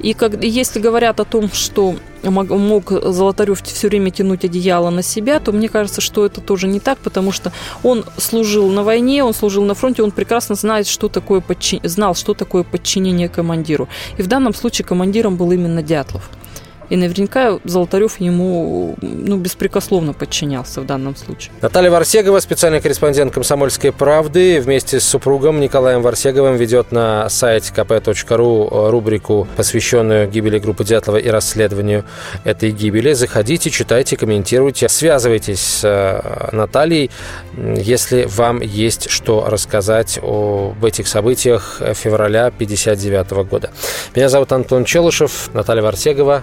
И 0.00 0.14
как, 0.14 0.42
если 0.42 0.80
говорят 0.80 1.20
о 1.20 1.24
том, 1.24 1.50
что 1.52 1.94
мог, 2.22 2.48
мог 2.48 2.90
Золотарев 2.90 3.62
все 3.62 3.88
время 3.88 4.10
тянуть 4.10 4.44
одеяло 4.44 4.90
на 4.90 5.02
себя, 5.02 5.40
то 5.40 5.52
мне 5.52 5.68
кажется, 5.68 6.00
что 6.00 6.24
это 6.24 6.40
тоже 6.40 6.66
не 6.68 6.80
так, 6.80 6.98
потому 6.98 7.32
что 7.32 7.52
он 7.82 8.04
служил 8.16 8.70
на 8.70 8.82
войне, 8.82 9.22
он 9.22 9.34
служил 9.34 9.64
на 9.64 9.74
фронте, 9.74 10.02
он 10.02 10.10
прекрасно 10.10 10.54
знает, 10.54 10.86
что 10.86 11.08
такое 11.08 11.40
подчин... 11.40 11.80
знал, 11.84 12.14
что 12.14 12.34
такое 12.34 12.62
подчинение 12.62 13.28
командиру. 13.28 13.88
И 14.16 14.22
в 14.22 14.26
данном 14.26 14.54
случае 14.54 14.86
командиром 14.86 15.36
был 15.36 15.52
именно 15.52 15.82
Дятлов. 15.82 16.30
И 16.90 16.96
наверняка 16.96 17.58
Золотарев 17.64 18.18
ему 18.20 18.96
ну, 19.00 19.36
беспрекословно 19.36 20.12
подчинялся 20.12 20.80
в 20.80 20.86
данном 20.86 21.14
случае. 21.14 21.52
Наталья 21.62 21.90
Варсегова, 21.90 22.40
специальный 22.40 22.80
корреспондент 22.80 23.32
«Комсомольской 23.32 23.92
правды», 23.92 24.60
вместе 24.60 24.98
с 24.98 25.04
супругом 25.04 25.60
Николаем 25.60 26.02
Варсеговым 26.02 26.56
ведет 26.56 26.90
на 26.90 27.28
сайте 27.28 27.72
kp.ru 27.72 28.90
рубрику, 28.90 29.46
посвященную 29.56 30.28
гибели 30.28 30.58
группы 30.58 30.82
Дятлова 30.84 31.18
и 31.18 31.28
расследованию 31.28 32.04
этой 32.44 32.72
гибели. 32.72 33.12
Заходите, 33.12 33.70
читайте, 33.70 34.16
комментируйте, 34.16 34.88
связывайтесь 34.88 35.60
с 35.60 35.84
э, 35.84 36.50
Натальей, 36.50 37.10
если 37.56 38.24
вам 38.24 38.60
есть 38.60 39.08
что 39.10 39.44
рассказать 39.46 40.18
об 40.20 40.84
этих 40.84 41.06
событиях 41.06 41.80
февраля 41.94 42.46
1959 42.46 43.48
года. 43.48 43.70
Меня 44.16 44.28
зовут 44.28 44.50
Антон 44.50 44.84
Челышев, 44.84 45.50
Наталья 45.54 45.82
Варсегова. 45.82 46.42